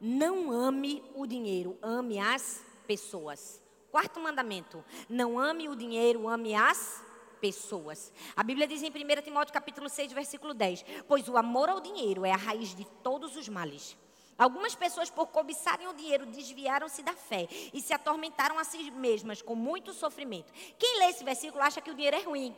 não 0.00 0.50
ame 0.50 1.02
o 1.14 1.26
dinheiro, 1.26 1.78
ame 1.80 2.18
as 2.18 2.64
pessoas. 2.86 3.62
Quarto 3.90 4.20
mandamento: 4.20 4.84
não 5.08 5.38
ame 5.38 5.68
o 5.68 5.76
dinheiro, 5.76 6.28
ame 6.28 6.54
as 6.54 7.02
pessoas. 7.40 8.12
A 8.34 8.42
Bíblia 8.42 8.66
diz 8.66 8.82
em 8.82 8.88
1 8.88 9.22
Timóteo 9.22 9.52
capítulo 9.52 9.88
6, 9.88 10.12
versículo 10.12 10.52
10: 10.52 10.84
Pois 11.06 11.28
o 11.28 11.36
amor 11.36 11.68
ao 11.68 11.80
dinheiro 11.80 12.24
é 12.24 12.32
a 12.32 12.36
raiz 12.36 12.74
de 12.74 12.84
todos 13.02 13.36
os 13.36 13.48
males. 13.48 13.96
Algumas 14.36 14.74
pessoas, 14.74 15.08
por 15.08 15.28
cobiçarem 15.28 15.86
o 15.86 15.94
dinheiro, 15.94 16.26
desviaram-se 16.26 17.02
da 17.02 17.12
fé 17.12 17.46
e 17.72 17.80
se 17.80 17.92
atormentaram 17.92 18.58
a 18.58 18.64
si 18.64 18.90
mesmas 18.90 19.40
com 19.40 19.54
muito 19.54 19.92
sofrimento. 19.92 20.52
Quem 20.78 20.98
lê 20.98 21.06
esse 21.06 21.22
versículo 21.22 21.62
acha 21.62 21.80
que 21.80 21.90
o 21.90 21.94
dinheiro 21.94 22.16
é 22.16 22.22
ruim, 22.22 22.56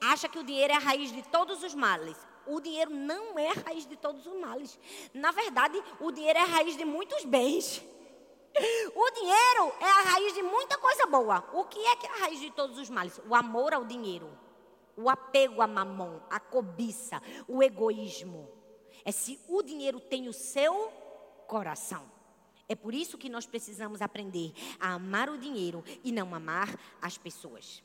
acha 0.00 0.28
que 0.28 0.38
o 0.38 0.44
dinheiro 0.44 0.72
é 0.72 0.76
a 0.76 0.80
raiz 0.80 1.12
de 1.12 1.22
todos 1.22 1.62
os 1.62 1.74
males. 1.74 2.16
O 2.46 2.60
dinheiro 2.60 2.90
não 2.90 3.38
é 3.38 3.50
a 3.50 3.60
raiz 3.66 3.86
de 3.86 3.94
todos 3.96 4.26
os 4.26 4.40
males. 4.40 4.78
Na 5.12 5.30
verdade, 5.30 5.82
o 6.00 6.10
dinheiro 6.10 6.38
é 6.38 6.42
a 6.42 6.46
raiz 6.46 6.76
de 6.76 6.84
muitos 6.84 7.24
bens. 7.24 7.84
O 8.94 9.10
dinheiro 9.10 9.72
é 9.80 9.84
a 9.84 10.02
raiz 10.12 10.34
de 10.34 10.42
muita 10.42 10.78
coisa 10.78 11.06
boa. 11.06 11.44
O 11.52 11.64
que 11.64 11.78
é 11.78 11.96
que 11.96 12.06
é 12.06 12.10
a 12.10 12.16
raiz 12.20 12.40
de 12.40 12.50
todos 12.50 12.78
os 12.78 12.88
males? 12.88 13.20
O 13.28 13.34
amor 13.34 13.74
ao 13.74 13.84
dinheiro, 13.84 14.30
o 14.96 15.10
apego 15.10 15.60
a 15.60 15.66
mamão, 15.66 16.22
a 16.30 16.40
cobiça, 16.40 17.22
o 17.46 17.62
egoísmo. 17.62 18.50
É 19.04 19.12
se 19.12 19.38
o 19.46 19.62
dinheiro 19.62 20.00
tem 20.00 20.26
o 20.26 20.32
seu 20.32 20.90
coração. 21.48 22.04
É 22.68 22.76
por 22.76 22.94
isso 22.94 23.16
que 23.16 23.30
nós 23.30 23.46
precisamos 23.46 24.02
aprender 24.02 24.52
a 24.78 24.92
amar 24.92 25.30
o 25.30 25.38
dinheiro 25.38 25.82
e 26.04 26.12
não 26.12 26.34
amar 26.34 26.78
as 27.00 27.16
pessoas. 27.16 27.82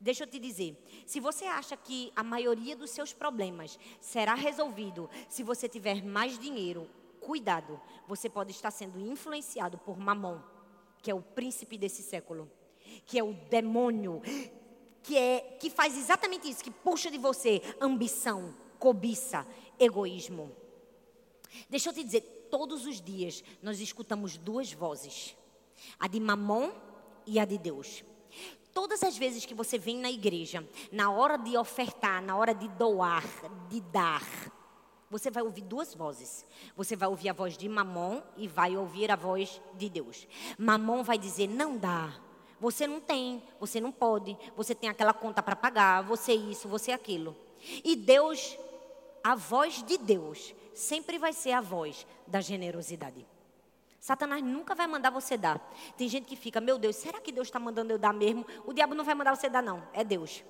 Deixa 0.00 0.24
eu 0.24 0.26
te 0.26 0.40
dizer, 0.40 0.76
se 1.06 1.20
você 1.20 1.44
acha 1.44 1.76
que 1.76 2.12
a 2.16 2.22
maioria 2.24 2.76
dos 2.76 2.90
seus 2.90 3.12
problemas 3.12 3.78
será 4.00 4.34
resolvido 4.34 5.08
se 5.28 5.44
você 5.44 5.68
tiver 5.68 6.04
mais 6.04 6.36
dinheiro, 6.38 6.90
cuidado, 7.20 7.80
você 8.06 8.28
pode 8.28 8.50
estar 8.50 8.72
sendo 8.72 8.98
influenciado 8.98 9.78
por 9.78 9.96
Mamon, 9.96 10.40
que 11.00 11.10
é 11.10 11.14
o 11.14 11.22
príncipe 11.22 11.78
desse 11.78 12.02
século, 12.02 12.50
que 13.06 13.18
é 13.18 13.22
o 13.22 13.32
demônio, 13.48 14.20
que 15.02 15.16
é 15.16 15.56
que 15.60 15.70
faz 15.70 15.96
exatamente 15.96 16.50
isso, 16.50 16.64
que 16.64 16.70
puxa 16.70 17.10
de 17.10 17.16
você 17.16 17.62
ambição, 17.80 18.52
cobiça, 18.78 19.46
egoísmo. 19.78 20.54
Deixa 21.70 21.90
eu 21.90 21.94
te 21.94 22.02
dizer, 22.02 22.33
todos 22.54 22.86
os 22.86 23.00
dias 23.00 23.42
nós 23.60 23.80
escutamos 23.80 24.36
duas 24.36 24.72
vozes: 24.72 25.36
a 25.98 26.06
de 26.06 26.20
Mamon 26.20 26.70
e 27.26 27.40
a 27.40 27.44
de 27.44 27.58
Deus. 27.58 28.04
Todas 28.72 29.02
as 29.02 29.18
vezes 29.18 29.44
que 29.44 29.54
você 29.54 29.76
vem 29.76 29.98
na 29.98 30.08
igreja, 30.08 30.64
na 30.92 31.10
hora 31.10 31.36
de 31.36 31.56
ofertar, 31.56 32.22
na 32.22 32.36
hora 32.36 32.54
de 32.54 32.68
doar, 32.68 33.24
de 33.68 33.80
dar, 33.80 34.22
você 35.10 35.32
vai 35.32 35.42
ouvir 35.42 35.62
duas 35.62 35.96
vozes. 35.96 36.46
Você 36.76 36.94
vai 36.94 37.08
ouvir 37.08 37.28
a 37.28 37.32
voz 37.32 37.58
de 37.58 37.68
Mamon 37.68 38.22
e 38.36 38.46
vai 38.46 38.76
ouvir 38.76 39.10
a 39.10 39.16
voz 39.16 39.60
de 39.74 39.88
Deus. 39.88 40.28
Mamon 40.56 41.02
vai 41.02 41.18
dizer: 41.18 41.48
não 41.48 41.76
dá. 41.76 42.14
Você 42.60 42.86
não 42.86 43.00
tem, 43.00 43.42
você 43.58 43.80
não 43.80 43.90
pode, 43.90 44.38
você 44.56 44.76
tem 44.76 44.88
aquela 44.88 45.12
conta 45.12 45.42
para 45.42 45.56
pagar, 45.56 46.04
você 46.04 46.32
isso, 46.32 46.68
você 46.68 46.92
aquilo. 46.92 47.36
E 47.82 47.96
Deus, 47.96 48.56
a 49.24 49.34
voz 49.34 49.82
de 49.82 49.98
Deus, 49.98 50.54
sempre 50.74 51.18
vai 51.18 51.32
ser 51.32 51.52
a 51.52 51.60
voz 51.60 52.06
da 52.26 52.40
generosidade. 52.40 53.26
Satanás 54.00 54.42
nunca 54.42 54.74
vai 54.74 54.86
mandar 54.86 55.08
você 55.08 55.36
dar. 55.36 55.58
Tem 55.96 56.06
gente 56.08 56.26
que 56.26 56.36
fica, 56.36 56.60
meu 56.60 56.78
Deus, 56.78 56.96
será 56.96 57.20
que 57.20 57.32
Deus 57.32 57.48
está 57.48 57.58
mandando 57.58 57.92
eu 57.92 57.98
dar 57.98 58.12
mesmo? 58.12 58.44
O 58.66 58.72
diabo 58.72 58.94
não 58.94 59.02
vai 59.02 59.14
mandar 59.14 59.34
você 59.34 59.48
dar, 59.48 59.62
não. 59.62 59.82
É 59.94 60.04
Deus. 60.04 60.44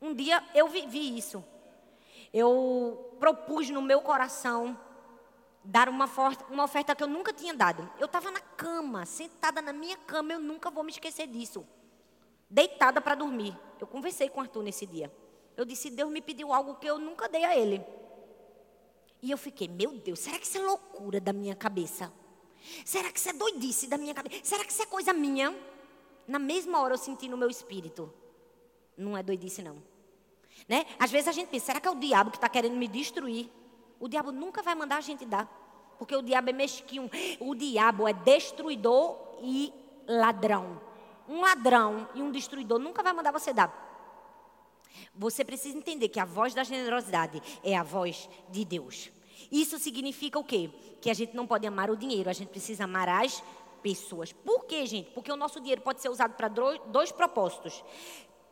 Um 0.00 0.14
dia 0.14 0.42
eu 0.54 0.66
vivi 0.68 1.18
isso. 1.18 1.44
Eu 2.32 3.14
propus 3.20 3.68
no 3.68 3.82
meu 3.82 4.00
coração 4.00 4.78
dar 5.62 5.88
uma, 5.88 6.08
uma 6.50 6.64
oferta 6.64 6.94
que 6.94 7.02
eu 7.02 7.06
nunca 7.06 7.32
tinha 7.32 7.52
dado. 7.52 7.88
Eu 7.98 8.06
estava 8.06 8.30
na 8.30 8.40
cama, 8.40 9.04
sentada 9.04 9.60
na 9.60 9.72
minha 9.72 9.96
cama, 9.98 10.32
eu 10.32 10.40
nunca 10.40 10.70
vou 10.70 10.82
me 10.82 10.90
esquecer 10.90 11.26
disso. 11.26 11.66
Deitada 12.48 13.00
para 13.00 13.14
dormir. 13.14 13.56
Eu 13.78 13.86
conversei 13.86 14.28
com 14.28 14.40
o 14.40 14.42
Arthur 14.42 14.62
nesse 14.62 14.86
dia. 14.86 15.12
Eu 15.56 15.64
disse: 15.64 15.90
Deus 15.90 16.10
me 16.10 16.20
pediu 16.20 16.52
algo 16.52 16.76
que 16.76 16.86
eu 16.86 16.98
nunca 16.98 17.28
dei 17.28 17.44
a 17.44 17.56
ele. 17.56 17.84
E 19.22 19.30
eu 19.30 19.38
fiquei, 19.38 19.68
meu 19.68 19.92
Deus, 19.92 20.18
será 20.18 20.36
que 20.36 20.44
isso 20.44 20.58
é 20.58 20.60
loucura 20.60 21.20
da 21.20 21.32
minha 21.32 21.54
cabeça? 21.54 22.12
Será 22.84 23.10
que 23.10 23.18
isso 23.18 23.28
é 23.28 23.32
doidice 23.32 23.86
da 23.86 23.96
minha 23.96 24.12
cabeça? 24.12 24.40
Será 24.42 24.64
que 24.64 24.72
isso 24.72 24.82
é 24.82 24.86
coisa 24.86 25.12
minha? 25.12 25.56
Na 26.26 26.40
mesma 26.40 26.80
hora 26.80 26.94
eu 26.94 26.98
senti 26.98 27.28
no 27.28 27.36
meu 27.36 27.48
espírito. 27.48 28.12
Não 28.96 29.16
é 29.16 29.22
doidice, 29.22 29.62
não. 29.62 29.82
Né? 30.68 30.84
Às 30.98 31.10
vezes 31.10 31.28
a 31.28 31.32
gente 31.32 31.48
pensa, 31.48 31.66
será 31.66 31.80
que 31.80 31.86
é 31.86 31.90
o 31.90 31.94
diabo 31.94 32.30
que 32.30 32.36
está 32.36 32.48
querendo 32.48 32.76
me 32.76 32.88
destruir? 32.88 33.48
O 34.00 34.08
diabo 34.08 34.32
nunca 34.32 34.60
vai 34.60 34.74
mandar 34.74 34.96
a 34.96 35.00
gente 35.00 35.24
dar. 35.24 35.46
Porque 35.98 36.16
o 36.16 36.22
diabo 36.22 36.50
é 36.50 36.52
mesquinho. 36.52 37.08
O 37.38 37.54
diabo 37.54 38.08
é 38.08 38.12
destruidor 38.12 39.38
e 39.40 39.72
ladrão. 40.08 40.80
Um 41.28 41.40
ladrão 41.40 42.08
e 42.14 42.22
um 42.22 42.32
destruidor 42.32 42.80
nunca 42.80 43.02
vai 43.04 43.12
mandar 43.12 43.30
você 43.30 43.52
dar. 43.52 43.91
Você 45.14 45.44
precisa 45.44 45.76
entender 45.76 46.08
que 46.08 46.20
a 46.20 46.24
voz 46.24 46.54
da 46.54 46.64
generosidade 46.64 47.42
é 47.62 47.76
a 47.76 47.82
voz 47.82 48.28
de 48.50 48.64
Deus. 48.64 49.10
Isso 49.50 49.78
significa 49.78 50.38
o 50.38 50.44
quê? 50.44 50.70
Que 51.00 51.10
a 51.10 51.14
gente 51.14 51.34
não 51.34 51.46
pode 51.46 51.66
amar 51.66 51.90
o 51.90 51.96
dinheiro, 51.96 52.30
a 52.30 52.32
gente 52.32 52.48
precisa 52.48 52.84
amar 52.84 53.08
as 53.08 53.42
pessoas. 53.82 54.32
Por 54.32 54.64
quê, 54.64 54.86
gente? 54.86 55.10
Porque 55.10 55.30
o 55.30 55.36
nosso 55.36 55.60
dinheiro 55.60 55.82
pode 55.82 56.00
ser 56.00 56.08
usado 56.08 56.34
para 56.34 56.48
dois 56.48 57.12
propósitos: 57.12 57.84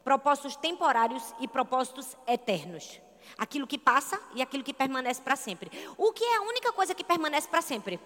propósitos 0.05 0.57
temporários 0.57 1.23
e 1.41 1.49
propósitos 1.49 2.17
eternos. 2.27 3.01
Aquilo 3.39 3.67
que 3.67 3.79
passa 3.79 4.21
e 4.35 4.43
aquilo 4.43 4.65
que 4.65 4.75
permanece 4.75 5.23
para 5.23 5.37
sempre. 5.37 5.71
O 5.97 6.13
que 6.13 6.25
é 6.25 6.37
a 6.37 6.43
única 6.43 6.73
coisa 6.73 6.95
que 6.95 7.05
permanece 7.05 7.49
para 7.49 7.63
sempre? 7.63 8.01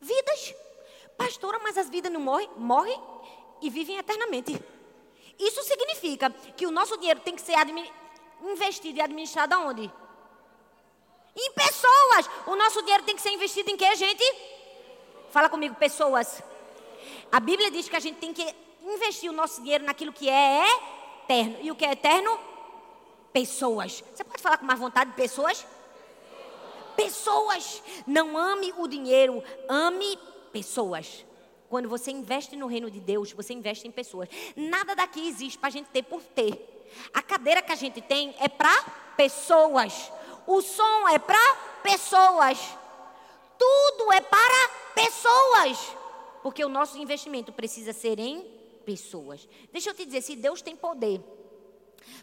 Vidas. 0.00 0.54
Pastora, 1.16 1.60
mas 1.60 1.78
as 1.78 1.88
vidas 1.88 2.12
não 2.12 2.20
morrem? 2.20 2.50
Morrem 2.56 3.00
e 3.62 3.70
vivem 3.70 3.96
eternamente. 3.96 4.60
Isso 5.38 5.62
significa 5.62 6.30
que 6.56 6.66
o 6.66 6.70
nosso 6.70 6.96
dinheiro 6.96 7.20
tem 7.20 7.34
que 7.34 7.42
ser 7.42 7.54
investido 8.42 8.98
e 8.98 9.02
administrado 9.02 9.54
aonde? 9.54 9.90
Em 11.36 11.52
pessoas. 11.52 12.30
O 12.46 12.54
nosso 12.54 12.80
dinheiro 12.82 13.04
tem 13.04 13.16
que 13.16 13.22
ser 13.22 13.30
investido 13.30 13.70
em 13.70 13.76
que, 13.76 13.94
gente? 13.96 14.24
Fala 15.30 15.48
comigo, 15.48 15.74
pessoas. 15.74 16.42
A 17.30 17.40
Bíblia 17.40 17.70
diz 17.70 17.88
que 17.88 17.96
a 17.96 18.00
gente 18.00 18.18
tem 18.18 18.32
que 18.32 18.54
investir 18.82 19.30
o 19.30 19.32
nosso 19.32 19.60
dinheiro 19.60 19.84
naquilo 19.84 20.12
que 20.12 20.28
é 20.28 20.64
eterno. 21.24 21.58
E 21.62 21.70
o 21.70 21.74
que 21.74 21.84
é 21.84 21.92
eterno? 21.92 22.38
Pessoas. 23.32 24.04
Você 24.14 24.22
pode 24.22 24.40
falar 24.40 24.58
com 24.58 24.64
mais 24.64 24.78
vontade 24.78 25.10
de 25.10 25.16
pessoas? 25.16 25.66
Pessoas. 26.94 27.82
Não 28.06 28.38
ame 28.38 28.72
o 28.76 28.86
dinheiro, 28.86 29.42
ame 29.68 30.16
pessoas. 30.52 31.24
Quando 31.68 31.88
você 31.88 32.10
investe 32.10 32.56
no 32.56 32.66
reino 32.66 32.90
de 32.90 33.00
Deus, 33.00 33.32
você 33.32 33.52
investe 33.52 33.86
em 33.86 33.90
pessoas. 33.90 34.28
Nada 34.54 34.94
daqui 34.94 35.26
existe 35.26 35.58
para 35.58 35.68
a 35.68 35.72
gente 35.72 35.86
ter 35.86 36.02
por 36.02 36.22
ter. 36.22 36.74
A 37.12 37.22
cadeira 37.22 37.62
que 37.62 37.72
a 37.72 37.76
gente 37.76 38.00
tem 38.00 38.34
é 38.38 38.48
para 38.48 38.82
pessoas. 39.16 40.10
O 40.46 40.60
som 40.60 41.08
é 41.08 41.18
para 41.18 41.54
pessoas. 41.82 42.58
Tudo 43.58 44.12
é 44.12 44.20
para 44.20 44.68
pessoas. 44.94 45.96
Porque 46.42 46.64
o 46.64 46.68
nosso 46.68 46.98
investimento 46.98 47.52
precisa 47.52 47.92
ser 47.92 48.18
em 48.18 48.42
pessoas. 48.84 49.48
Deixa 49.72 49.90
eu 49.90 49.94
te 49.94 50.04
dizer, 50.04 50.22
se 50.22 50.36
Deus 50.36 50.60
tem 50.60 50.76
poder 50.76 51.20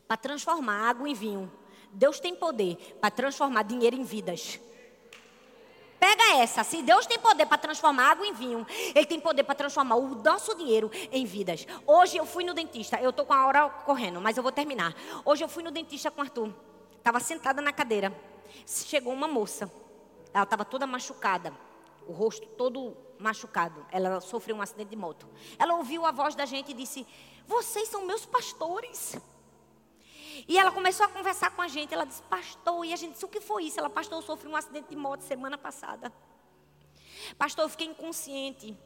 para 0.08 0.15
transformar 0.15 0.89
água 0.89 1.10
em 1.10 1.13
vinho, 1.13 1.51
Deus 1.91 2.19
tem 2.19 2.36
poder 2.36 2.77
para 3.01 3.10
transformar 3.12 3.63
dinheiro 3.63 3.95
em 3.95 4.04
vidas. 4.04 4.60
Pega 6.02 6.42
essa. 6.42 6.64
Se 6.64 6.82
Deus 6.82 7.06
tem 7.06 7.20
poder 7.20 7.46
para 7.46 7.60
transformar 7.60 8.10
água 8.10 8.26
em 8.26 8.34
vinho, 8.34 8.66
Ele 8.96 9.06
tem 9.06 9.20
poder 9.20 9.44
para 9.44 9.54
transformar 9.54 9.98
o 9.98 10.16
nosso 10.16 10.56
dinheiro 10.56 10.90
em 11.12 11.26
vidas. 11.26 11.68
Hoje 11.86 12.18
eu 12.18 12.26
fui 12.26 12.44
no 12.44 12.56
dentista. 12.56 13.00
Eu 13.00 13.12
estou 13.12 13.24
com 13.24 13.34
a 13.34 13.46
hora 13.46 13.70
correndo, 13.70 14.20
mas 14.20 14.36
eu 14.36 14.42
vou 14.42 14.52
terminar. 14.52 14.96
Hoje 15.24 15.44
eu 15.44 15.48
fui 15.48 15.62
no 15.62 15.70
dentista 15.70 16.10
com 16.10 16.20
o 16.20 16.24
Arthur. 16.24 16.52
Estava 16.98 17.20
sentada 17.20 17.62
na 17.62 17.72
cadeira. 17.72 18.12
Chegou 18.66 19.14
uma 19.14 19.28
moça. 19.28 19.72
Ela 20.34 20.44
estava 20.44 20.66
toda 20.66 20.88
machucada. 20.88 21.54
O 22.08 22.14
rosto 22.14 22.48
todo 22.48 22.98
machucado. 23.20 23.86
Ela 23.92 24.20
sofreu 24.22 24.56
um 24.56 24.62
acidente 24.64 24.90
de 24.90 24.96
moto. 24.96 25.30
Ela 25.60 25.76
ouviu 25.76 26.04
a 26.08 26.12
voz 26.12 26.34
da 26.34 26.48
gente 26.48 26.72
e 26.72 26.74
disse: 26.74 27.06
Vocês 27.46 27.88
são 27.88 28.08
meus 28.08 28.26
pastores. 28.26 29.22
E 30.47 30.58
ela 30.58 30.71
começou 30.71 31.06
a 31.06 31.10
conversar 31.10 31.51
com 31.51 31.62
a 31.62 31.67
gente. 31.67 31.93
Ela 31.93 32.06
disse, 32.06 32.21
pastor, 32.23 32.86
e 32.86 32.93
a 32.93 32.95
gente 32.95 33.13
disse, 33.13 33.25
o 33.25 33.27
que 33.27 33.41
foi 33.41 33.65
isso? 33.65 33.80
Ela, 33.80 33.89
pastor, 33.89 34.19
eu 34.19 34.21
sofri 34.21 34.47
um 34.47 34.56
acidente 34.56 34.89
de 34.89 34.95
moto 34.95 35.21
semana 35.21 35.58
passada. 35.58 36.12
Pastor, 37.38 37.65
eu 37.65 37.69
fiquei 37.69 37.88
inconsciente. 37.88 38.77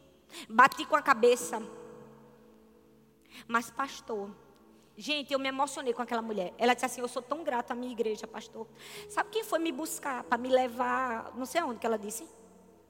Bati 0.50 0.86
com 0.86 0.96
a 0.96 1.02
cabeça. 1.02 1.62
Mas, 3.48 3.70
pastor, 3.70 4.30
gente, 4.98 5.34
eu 5.34 5.40
me 5.40 5.48
emocionei 5.48 5.94
com 5.94 6.02
aquela 6.02 6.22
mulher. 6.22 6.54
Ela 6.58 6.74
disse 6.74 6.86
assim: 6.86 7.02
Eu 7.02 7.08
sou 7.08 7.22
tão 7.22 7.44
grata 7.44 7.74
à 7.74 7.76
minha 7.76 7.92
igreja, 7.92 8.28
pastor. 8.28 8.68
Sabe 9.10 9.30
quem 9.30 9.44
foi 9.44 9.60
me 9.60 9.72
buscar 9.72 10.24
para 10.24 10.38
me 10.38 10.50
levar? 10.50 11.34
Não 11.36 11.46
sei 11.46 11.62
onde 11.64 11.80
que 11.80 11.86
ela 11.86 11.98
disse. 11.98 12.28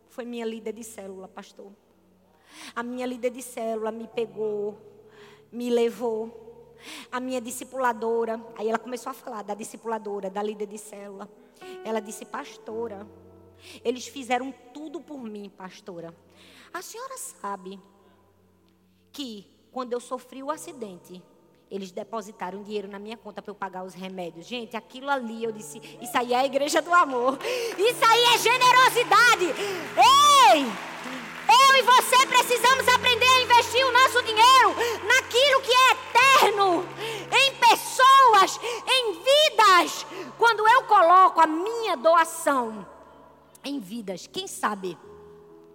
Foi 0.09 0.25
minha 0.25 0.45
líder 0.45 0.73
de 0.73 0.83
célula, 0.83 1.27
pastor. 1.27 1.71
A 2.75 2.81
minha 2.83 3.05
líder 3.05 3.31
de 3.31 3.41
célula 3.41 3.91
me 3.91 4.07
pegou, 4.07 4.79
me 5.51 5.69
levou. 5.69 6.44
A 7.11 7.19
minha 7.19 7.41
discipuladora, 7.41 8.43
aí 8.57 8.67
ela 8.67 8.79
começou 8.79 9.09
a 9.09 9.13
falar 9.13 9.43
da 9.43 9.53
discipuladora, 9.53 10.29
da 10.29 10.41
líder 10.41 10.67
de 10.67 10.77
célula. 10.77 11.29
Ela 11.83 11.99
disse, 11.99 12.25
pastora, 12.25 13.07
eles 13.83 14.07
fizeram 14.07 14.53
tudo 14.73 14.99
por 14.99 15.19
mim, 15.21 15.49
pastora. 15.49 16.15
A 16.73 16.81
senhora 16.81 17.17
sabe 17.17 17.79
que 19.11 19.47
quando 19.71 19.93
eu 19.93 19.99
sofri 19.99 20.43
o 20.43 20.51
acidente, 20.51 21.23
eles 21.69 21.91
depositaram 21.91 22.63
dinheiro 22.63 22.87
na 22.87 22.99
minha 22.99 23.17
conta 23.17 23.41
para 23.41 23.51
eu 23.51 23.55
pagar 23.55 23.83
os 23.83 23.93
remédios. 23.93 24.45
Gente, 24.45 24.77
aquilo 24.77 25.09
ali 25.09 25.43
eu 25.43 25.51
disse, 25.51 25.81
isso 26.01 26.17
aí 26.17 26.33
é 26.33 26.37
a 26.37 26.45
igreja 26.45 26.81
do 26.81 26.93
amor. 26.93 27.37
Isso 27.77 28.05
aí 28.05 28.23
é 28.33 28.37
generosidade. 28.37 29.45
Ei! 30.53 30.65
Eu 31.47 31.75
e 31.77 31.81
você 31.83 32.25
precisamos 32.27 32.87
aprender 32.87 33.25
a 33.25 33.41
investir 33.41 33.85
o 33.85 33.91
nosso 33.91 34.21
dinheiro 34.23 34.75
naquilo 35.05 35.61
que 35.61 35.71
é 35.71 35.95
eterno, 36.45 36.85
em 37.31 37.55
pessoas, 37.55 38.59
em 38.87 39.13
vidas. 39.13 40.05
Quando 40.37 40.67
eu 40.67 40.83
coloco 40.83 41.41
a 41.41 41.47
minha 41.47 41.95
doação 41.95 42.85
em 43.63 43.79
vidas, 43.79 44.27
quem 44.27 44.47
sabe, 44.47 44.97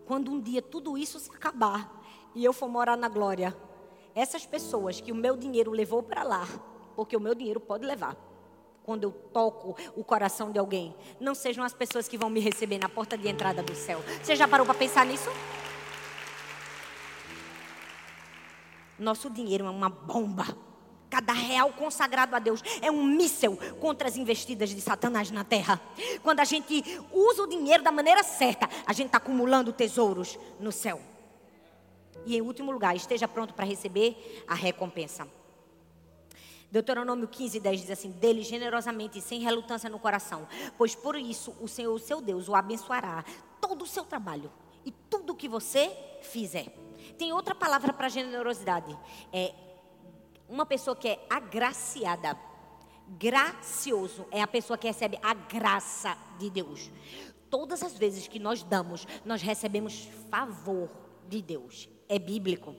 quando 0.07 0.31
um 0.31 0.41
dia 0.41 0.63
tudo 0.63 0.97
isso 0.97 1.19
se 1.19 1.31
acabar 1.31 2.01
e 2.35 2.45
eu 2.45 2.53
for 2.53 2.69
morar 2.69 2.97
na 2.97 3.09
glória, 3.09 3.57
essas 4.15 4.47
pessoas 4.47 5.01
que 5.01 5.13
o 5.13 5.15
meu 5.15 5.37
dinheiro 5.37 5.71
levou 5.71 6.03
para 6.03 6.23
lá, 6.23 6.47
porque 6.95 7.17
o 7.17 7.21
meu 7.21 7.35
dinheiro 7.35 7.61
pode 7.61 7.85
levar, 7.85 8.17
quando 8.85 9.05
eu 9.05 9.13
toco 9.13 9.77
o 9.97 10.05
coração 10.05 10.51
de 10.51 10.59
alguém, 10.59 10.95
não 11.21 11.35
sejam 11.35 11.65
as 11.65 11.73
pessoas 11.73 12.09
que 12.09 12.19
vão 12.19 12.31
me 12.31 12.41
receber 12.41 12.79
na 12.79 12.89
porta 12.89 13.17
de 13.17 13.29
entrada 13.29 13.63
do 13.63 13.75
céu. 13.75 14.01
Você 14.23 14.35
já 14.35 14.49
parou 14.49 14.67
para 14.67 14.75
pensar 14.75 15.07
nisso? 15.07 15.31
Nosso 19.01 19.31
dinheiro 19.31 19.65
é 19.65 19.71
uma 19.71 19.89
bomba. 19.89 20.47
Cada 21.09 21.33
real 21.33 21.73
consagrado 21.73 22.37
a 22.37 22.39
Deus 22.39 22.63
é 22.83 22.91
um 22.91 23.03
míssel 23.03 23.59
contra 23.81 24.07
as 24.07 24.17
investidas 24.17 24.71
de 24.71 24.81
Satanás 24.81 25.31
na 25.31 25.43
terra. 25.43 25.81
Quando 26.23 26.41
a 26.41 26.45
gente 26.45 26.85
usa 27.11 27.43
o 27.43 27.49
dinheiro 27.49 27.83
da 27.83 27.91
maneira 27.91 28.23
certa, 28.23 28.69
a 28.87 28.93
gente 28.93 29.07
está 29.07 29.19
acumulando 29.19 29.73
tesouros 29.73 30.39
no 30.61 30.71
céu. 30.71 31.01
E 32.27 32.37
em 32.37 32.43
último 32.43 32.71
lugar, 32.71 32.95
esteja 32.95 33.27
pronto 33.27 33.55
para 33.55 33.65
receber 33.65 34.45
a 34.47 34.55
recompensa. 34.55 35.27
Deuteronômio 36.71 37.27
15, 37.27 37.59
10 37.59 37.81
diz 37.81 37.91
assim: 37.91 38.11
Dele 38.11 38.43
generosamente 38.43 39.19
e 39.19 39.23
sem 39.23 39.41
relutância 39.41 39.89
no 39.89 39.99
coração, 39.99 40.47
pois 40.77 40.95
por 40.95 41.17
isso 41.17 41.57
o 41.61 41.67
Senhor, 41.67 41.95
o 41.95 41.99
seu 41.99 42.21
Deus, 42.21 42.49
o 42.49 42.55
abençoará 42.55 43.25
todo 43.61 43.83
o 43.83 43.87
seu 43.87 44.05
trabalho 44.05 44.53
e 44.85 44.93
tudo 44.93 45.33
o 45.33 45.37
que 45.37 45.49
você 45.49 45.91
fizer. 46.21 46.90
Tem 47.17 47.33
outra 47.33 47.55
palavra 47.55 47.93
para 47.93 48.09
generosidade: 48.09 48.97
é 49.33 49.55
uma 50.49 50.67
pessoa 50.67 50.97
que 50.97 51.09
é 51.09 51.27
agraciada. 51.29 52.39
Gracioso 53.09 54.25
é 54.31 54.41
a 54.41 54.47
pessoa 54.47 54.79
que 54.79 54.87
recebe 54.87 55.19
a 55.21 55.35
graça 55.35 56.17
de 56.39 56.49
Deus. 56.49 56.91
Todas 57.49 57.83
as 57.83 57.99
vezes 57.99 58.29
que 58.29 58.39
nós 58.39 58.63
damos, 58.63 59.07
nós 59.25 59.43
recebemos 59.43 60.09
favor 60.31 60.89
de 61.29 61.43
Deus 61.43 61.89
é 62.11 62.19
bíblico. 62.19 62.75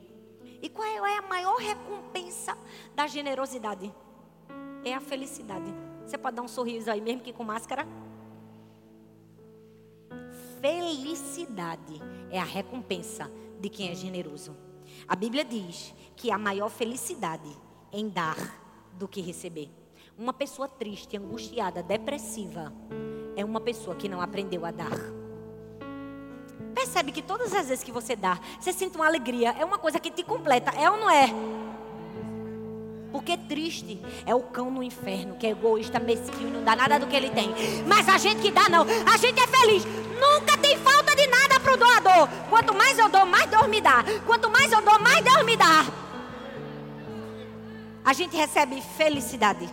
E 0.62 0.68
qual 0.68 1.06
é 1.06 1.18
a 1.18 1.22
maior 1.22 1.56
recompensa 1.56 2.56
da 2.94 3.08
generosidade? 3.08 3.92
É 4.84 4.94
a 4.94 5.00
felicidade. 5.00 5.74
Você 6.06 6.18
pode 6.18 6.36
dar 6.36 6.42
um 6.42 6.48
sorriso 6.50 6.92
aí, 6.92 7.00
mesmo 7.00 7.22
que 7.22 7.32
com 7.32 7.44
máscara? 7.46 7.88
Felicidade 10.60 12.02
é 12.30 12.38
a 12.38 12.44
recompensa 12.44 13.32
de 13.62 13.70
quem 13.70 13.92
é 13.92 13.96
generoso. 13.96 14.58
A 15.08 15.16
Bíblia 15.16 15.46
diz 15.46 15.94
que 16.16 16.32
a 16.32 16.38
maior 16.38 16.70
felicidade 16.70 17.50
em 17.94 18.10
dar 18.10 18.36
do 18.94 19.08
que 19.08 19.22
receber. 19.22 19.70
Uma 20.18 20.34
pessoa 20.34 20.68
triste, 20.68 21.16
angustiada, 21.16 21.82
depressiva 21.82 22.74
é 23.36 23.46
uma 23.46 23.62
pessoa 23.62 23.96
que 23.96 24.10
não 24.10 24.22
aprendeu 24.22 24.66
a 24.66 24.72
dar. 24.72 24.92
Percebe 26.74 27.12
que 27.12 27.22
todas 27.22 27.54
as 27.54 27.68
vezes 27.68 27.84
que 27.84 27.92
você 27.92 28.16
dá, 28.16 28.40
você 28.60 28.74
sente 28.74 28.96
uma 28.96 29.06
alegria, 29.06 29.52
é 29.52 29.64
uma 29.64 29.78
coisa 29.78 30.00
que 30.00 30.10
te 30.10 30.24
completa, 30.24 30.72
é 30.72 30.90
ou 30.90 30.98
não 30.98 31.10
é? 31.10 31.28
Porque 33.12 33.36
triste 33.38 34.02
é 34.26 34.34
o 34.34 34.42
cão 34.42 34.72
no 34.72 34.82
inferno, 34.82 35.36
que 35.36 35.46
é 35.46 35.50
egoísta, 35.50 36.00
mesquinho, 36.00 36.50
não 36.50 36.64
dá 36.64 36.76
nada 36.76 36.98
do 36.98 37.08
que 37.08 37.16
ele 37.16 37.30
tem. 37.30 37.50
Mas 37.86 38.08
a 38.08 38.18
gente 38.18 38.42
que 38.42 38.52
dá, 38.52 38.70
não. 38.70 38.86
A 39.12 39.18
gente 39.18 39.40
é 39.40 39.48
feliz. 39.48 39.84
Nunca 40.20 40.58
tem 40.58 40.78
falta 40.78 41.01
doador. 41.78 42.30
Quanto 42.50 42.74
mais 42.74 42.98
eu 42.98 43.10
dou, 43.10 43.26
mais 43.26 43.50
Deus 43.50 43.68
me 43.68 43.82
dá. 43.82 44.04
Quanto 44.26 44.50
mais 44.50 44.72
eu 44.72 44.82
dou, 44.82 45.00
mais 45.00 45.24
Deus 45.24 45.44
me 45.44 45.58
dá. 45.58 45.86
A 48.04 48.14
gente 48.14 48.36
recebe 48.36 48.82
felicidade. 48.82 49.70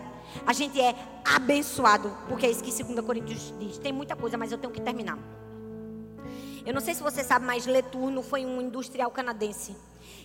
A 0.47 0.53
gente 0.53 0.81
é 0.81 0.95
abençoado. 1.25 2.17
Porque 2.29 2.47
é 2.47 2.51
isso 2.51 2.63
que 2.63 2.85
2 2.85 3.05
Coríntios 3.05 3.55
diz. 3.59 3.79
Tem 3.79 3.93
muita 3.93 4.17
coisa, 4.17 4.37
mas 4.37 4.53
eu 4.53 4.59
tenho 4.59 4.73
que 4.73 4.81
terminar. 4.81 5.19
Eu 6.65 6.75
não 6.75 6.81
sei 6.81 6.95
se 6.95 7.03
você 7.03 7.25
sabe, 7.25 7.47
mas 7.47 7.67
Leturno 7.67 8.23
foi 8.23 8.45
um 8.45 8.61
industrial 8.61 9.11
canadense 9.11 9.75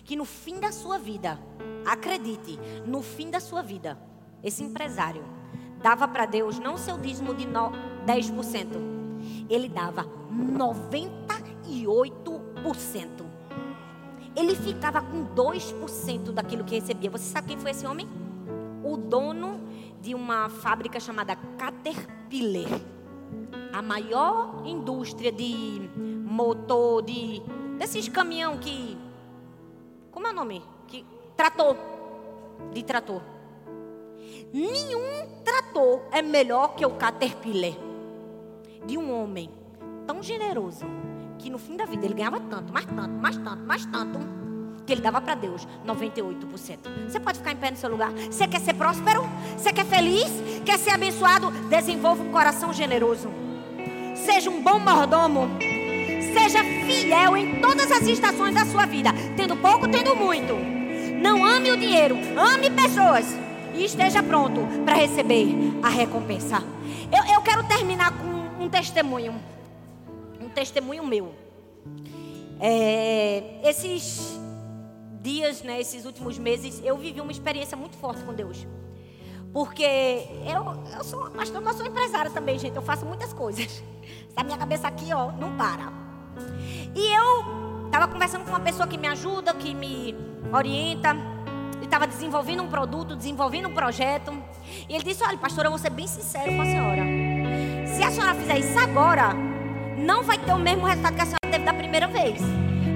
que 0.04 0.14
no 0.14 0.24
fim 0.24 0.60
da 0.60 0.70
sua 0.70 0.98
vida, 0.98 1.38
acredite, 1.86 2.58
no 2.86 3.02
fim 3.02 3.30
da 3.30 3.40
sua 3.40 3.62
vida, 3.62 3.98
esse 4.42 4.62
empresário 4.62 5.24
dava 5.82 6.06
para 6.06 6.26
Deus 6.26 6.58
não 6.58 6.76
seu 6.76 6.98
dízimo 6.98 7.34
de 7.34 7.46
10%, 7.46 9.46
ele 9.48 9.68
dava 9.68 10.06
98%. 11.64 13.24
Ele 14.36 14.54
ficava 14.56 15.00
com 15.00 15.24
2% 15.34 16.32
daquilo 16.32 16.64
que 16.64 16.74
recebia. 16.74 17.10
Você 17.10 17.24
sabe 17.24 17.48
quem 17.48 17.58
foi 17.58 17.70
esse 17.70 17.86
homem? 17.86 18.08
O 18.82 18.96
dono 18.96 19.60
de 20.00 20.14
uma 20.14 20.48
fábrica 20.48 20.98
chamada 20.98 21.36
Caterpillar. 21.56 22.80
A 23.72 23.80
maior 23.80 24.62
indústria 24.64 25.32
de 25.32 25.90
motor, 26.24 27.02
de 27.02 27.42
desses 27.78 28.08
caminhão 28.08 28.58
que 28.58 28.96
como 30.10 30.28
é 30.28 30.30
o 30.30 30.32
nome? 30.32 30.62
Que 30.86 31.04
trator, 31.36 31.76
de 32.72 32.84
trator. 32.84 33.20
Nenhum 34.52 35.42
trator 35.44 36.02
é 36.12 36.22
melhor 36.22 36.76
que 36.76 36.86
o 36.86 36.90
Caterpillar 36.90 37.72
de 38.86 38.96
um 38.96 39.12
homem 39.12 39.50
tão 40.06 40.22
generoso 40.22 40.84
que 41.44 41.50
no 41.50 41.58
fim 41.58 41.76
da 41.76 41.84
vida 41.84 42.06
ele 42.06 42.14
ganhava 42.14 42.40
tanto, 42.40 42.72
mais 42.72 42.86
tanto, 42.86 43.10
mais 43.10 43.36
tanto, 43.36 43.62
mais 43.66 43.84
tanto, 43.84 44.18
que 44.86 44.90
ele 44.94 45.02
dava 45.02 45.20
para 45.20 45.34
Deus 45.34 45.68
98%. 45.86 46.78
Você 47.06 47.20
pode 47.20 47.36
ficar 47.36 47.52
em 47.52 47.56
pé 47.56 47.70
no 47.70 47.76
seu 47.76 47.90
lugar. 47.90 48.10
Você 48.12 48.48
quer 48.48 48.62
ser 48.62 48.72
próspero? 48.72 49.22
Você 49.54 49.70
quer 49.70 49.84
feliz? 49.84 50.30
Quer 50.64 50.78
ser 50.78 50.92
abençoado? 50.92 51.50
Desenvolva 51.68 52.22
um 52.22 52.32
coração 52.32 52.72
generoso. 52.72 53.28
Seja 54.16 54.48
um 54.48 54.62
bom 54.62 54.78
mordomo. 54.78 55.50
Seja 56.32 56.64
fiel 56.86 57.36
em 57.36 57.60
todas 57.60 57.92
as 57.92 58.06
estações 58.08 58.54
da 58.54 58.64
sua 58.64 58.86
vida, 58.86 59.10
tendo 59.36 59.54
pouco, 59.54 59.86
tendo 59.86 60.16
muito. 60.16 60.54
Não 61.20 61.44
ame 61.44 61.72
o 61.72 61.76
dinheiro, 61.76 62.16
ame 62.38 62.70
pessoas 62.70 63.26
e 63.74 63.84
esteja 63.84 64.22
pronto 64.22 64.62
para 64.82 64.94
receber 64.94 65.46
a 65.82 65.90
recompensa. 65.90 66.62
Eu, 67.12 67.34
eu 67.34 67.42
quero 67.42 67.62
terminar 67.64 68.12
com 68.12 68.64
um 68.64 68.68
testemunho, 68.70 69.34
testemunho 70.54 71.06
meu. 71.06 71.34
É, 72.60 73.60
esses 73.64 74.38
dias, 75.20 75.62
né, 75.62 75.80
esses 75.80 76.04
últimos 76.04 76.38
meses, 76.38 76.80
eu 76.84 76.96
vivi 76.96 77.20
uma 77.20 77.32
experiência 77.32 77.76
muito 77.76 77.96
forte 77.96 78.22
com 78.22 78.32
Deus. 78.32 78.66
Porque 79.52 79.84
eu, 79.84 80.96
eu 80.96 81.04
sou 81.04 81.30
pastor, 81.30 81.62
mas 81.62 81.76
sou 81.76 81.86
empresária 81.86 82.30
também, 82.30 82.58
gente. 82.58 82.74
Eu 82.74 82.82
faço 82.82 83.06
muitas 83.06 83.32
coisas. 83.32 83.82
A 84.36 84.42
minha 84.42 84.58
cabeça 84.58 84.88
aqui, 84.88 85.12
ó, 85.12 85.30
não 85.30 85.56
para. 85.56 85.92
E 86.94 87.14
eu 87.14 87.86
estava 87.86 88.08
conversando 88.08 88.44
com 88.44 88.50
uma 88.50 88.60
pessoa 88.60 88.86
que 88.86 88.98
me 88.98 89.06
ajuda, 89.06 89.54
que 89.54 89.72
me 89.72 90.14
orienta. 90.52 91.16
Ele 91.76 91.84
estava 91.84 92.06
desenvolvendo 92.06 92.64
um 92.64 92.68
produto, 92.68 93.14
desenvolvendo 93.14 93.68
um 93.68 93.74
projeto. 93.74 94.32
E 94.88 94.94
ele 94.94 95.04
disse: 95.04 95.22
Olha, 95.22 95.38
pastora, 95.38 95.68
eu 95.68 95.70
vou 95.70 95.78
ser 95.78 95.90
bem 95.90 96.08
sincero 96.08 96.52
com 96.56 96.62
a 96.62 96.64
senhora. 96.64 97.02
Se 97.86 98.02
a 98.02 98.10
senhora 98.10 98.34
fizer 98.34 98.58
isso 98.58 98.76
agora, 98.76 99.53
não 99.96 100.22
vai 100.22 100.38
ter 100.38 100.52
o 100.52 100.58
mesmo 100.58 100.86
resultado 100.86 101.14
que 101.14 101.22
a 101.22 101.26
senhora 101.26 101.50
teve 101.50 101.64
da 101.64 101.74
primeira 101.74 102.08
vez. 102.08 102.40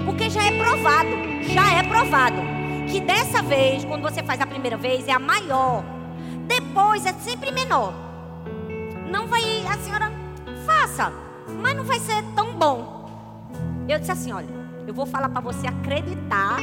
Porque 0.05 0.29
já 0.29 0.43
é 0.43 0.51
provado, 0.51 1.09
já 1.43 1.73
é 1.73 1.83
provado, 1.83 2.41
que 2.89 2.99
dessa 2.99 3.41
vez, 3.41 3.85
quando 3.85 4.01
você 4.01 4.23
faz 4.23 4.41
a 4.41 4.47
primeira 4.47 4.77
vez, 4.77 5.07
é 5.07 5.11
a 5.11 5.19
maior 5.19 5.83
depois 6.49 7.05
é 7.05 7.13
sempre 7.13 7.51
menor. 7.51 7.93
Não 9.11 9.27
vai, 9.27 9.41
a 9.67 9.77
senhora 9.77 10.11
faça, 10.65 11.13
mas 11.61 11.75
não 11.75 11.83
vai 11.83 11.99
ser 11.99 12.23
tão 12.35 12.53
bom. 12.53 13.07
Eu 13.87 13.99
disse 13.99 14.11
assim, 14.11 14.31
olha, 14.31 14.49
eu 14.87 14.93
vou 14.93 15.05
falar 15.05 15.29
para 15.29 15.41
você 15.41 15.67
acreditar 15.67 16.57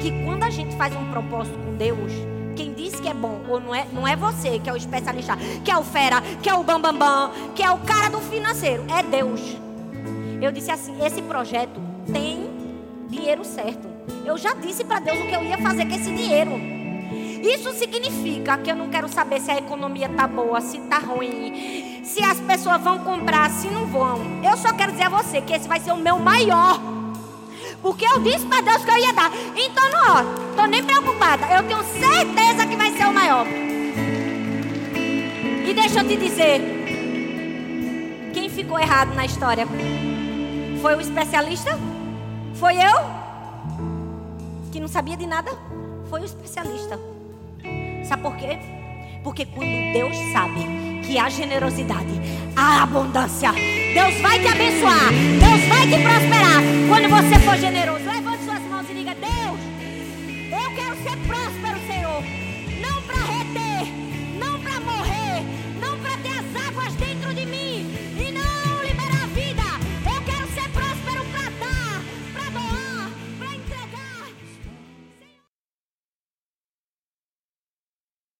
que 0.00 0.24
quando 0.24 0.42
a 0.42 0.50
gente 0.50 0.76
faz 0.76 0.96
um 0.96 1.10
propósito 1.12 1.56
com 1.58 1.76
Deus, 1.76 2.12
quem 2.52 2.72
diz 2.72 2.98
que 3.00 3.08
é 3.08 3.14
bom 3.14 3.40
ou 3.48 3.60
não 3.60 3.74
é, 3.74 3.86
não 3.92 4.06
é 4.06 4.16
você 4.16 4.58
que 4.58 4.68
é 4.68 4.72
o 4.72 4.76
especialista, 4.76 5.36
que 5.64 5.70
é 5.70 5.76
o 5.76 5.82
fera, 5.82 6.20
que 6.42 6.48
é 6.48 6.54
o 6.54 6.62
bambambam, 6.62 6.98
bam, 6.98 7.30
bam, 7.30 7.52
que 7.54 7.62
é 7.62 7.70
o 7.70 7.78
cara 7.78 8.08
do 8.08 8.20
financeiro, 8.20 8.84
é 8.96 9.02
Deus. 9.02 9.40
Eu 10.40 10.50
disse 10.50 10.70
assim, 10.70 11.04
esse 11.04 11.22
projeto 11.22 11.80
tem 12.12 12.50
dinheiro 13.08 13.44
certo. 13.44 13.88
Eu 14.24 14.36
já 14.36 14.54
disse 14.54 14.84
para 14.84 15.00
Deus 15.00 15.18
o 15.18 15.26
que 15.26 15.34
eu 15.34 15.44
ia 15.44 15.58
fazer 15.58 15.86
com 15.86 15.94
esse 15.94 16.10
dinheiro. 16.12 16.50
Isso 17.42 17.72
significa 17.72 18.56
que 18.58 18.70
eu 18.70 18.76
não 18.76 18.88
quero 18.88 19.08
saber 19.08 19.40
se 19.40 19.50
a 19.50 19.58
economia 19.58 20.08
tá 20.08 20.28
boa, 20.28 20.60
se 20.60 20.78
tá 20.82 20.98
ruim, 20.98 22.00
se 22.04 22.22
as 22.24 22.38
pessoas 22.40 22.80
vão 22.80 23.00
comprar, 23.00 23.50
se 23.50 23.68
não 23.68 23.86
vão. 23.86 24.20
Eu 24.42 24.56
só 24.56 24.72
quero 24.72 24.92
dizer 24.92 25.04
a 25.04 25.08
você 25.08 25.40
que 25.40 25.52
esse 25.52 25.68
vai 25.68 25.80
ser 25.80 25.92
o 25.92 25.96
meu 25.96 26.18
maior. 26.18 26.80
Porque 27.82 28.06
eu 28.06 28.20
disse 28.20 28.46
para 28.46 28.60
Deus 28.60 28.84
que 28.84 28.90
eu 28.90 28.96
ia 28.96 29.12
dar. 29.12 29.30
Então, 29.56 29.90
não, 29.90 30.54
tô 30.56 30.66
nem 30.66 30.82
preocupada. 30.84 31.46
Eu 31.52 31.64
tenho 31.64 31.82
certeza 31.82 32.64
que 32.66 32.76
vai 32.76 32.92
ser 32.92 33.06
o 33.06 33.12
maior. 33.12 33.44
E 35.66 35.74
deixa 35.74 36.00
eu 36.00 36.08
te 36.08 36.16
dizer, 36.16 36.60
quem 38.32 38.48
ficou 38.48 38.78
errado 38.78 39.14
na 39.14 39.26
história? 39.26 39.66
Foi 40.80 40.94
o 40.94 41.00
especialista? 41.00 41.76
Foi 42.54 42.76
eu? 42.76 43.22
Que 44.70 44.78
não 44.78 44.88
sabia 44.88 45.16
de 45.16 45.26
nada? 45.26 45.50
Foi 46.08 46.20
o 46.20 46.24
especialista. 46.24 46.98
Sabe 48.04 48.22
por 48.22 48.36
quê? 48.36 48.58
Porque 49.24 49.44
quando 49.44 49.92
Deus 49.92 50.16
sabe 50.32 50.81
que 51.12 51.18
há 51.18 51.28
generosidade, 51.28 52.08
há 52.56 52.84
abundância. 52.84 53.52
Deus 53.52 54.18
vai 54.22 54.40
te 54.40 54.48
abençoar, 54.48 55.10
Deus 55.12 55.68
vai 55.68 55.86
te 55.86 56.02
prosperar 56.02 56.62
quando 56.88 57.08
você 57.10 57.38
for 57.40 57.58
generoso. 57.58 58.02
Levante 58.06 58.44
suas 58.44 58.62
mãos 58.62 58.86
e 58.88 58.94
diga: 58.94 59.14
Deus, 59.16 59.60
eu 60.50 60.74
quero 60.74 60.96
ser 61.02 61.16
próspero, 61.28 61.78
Senhor. 61.86 62.41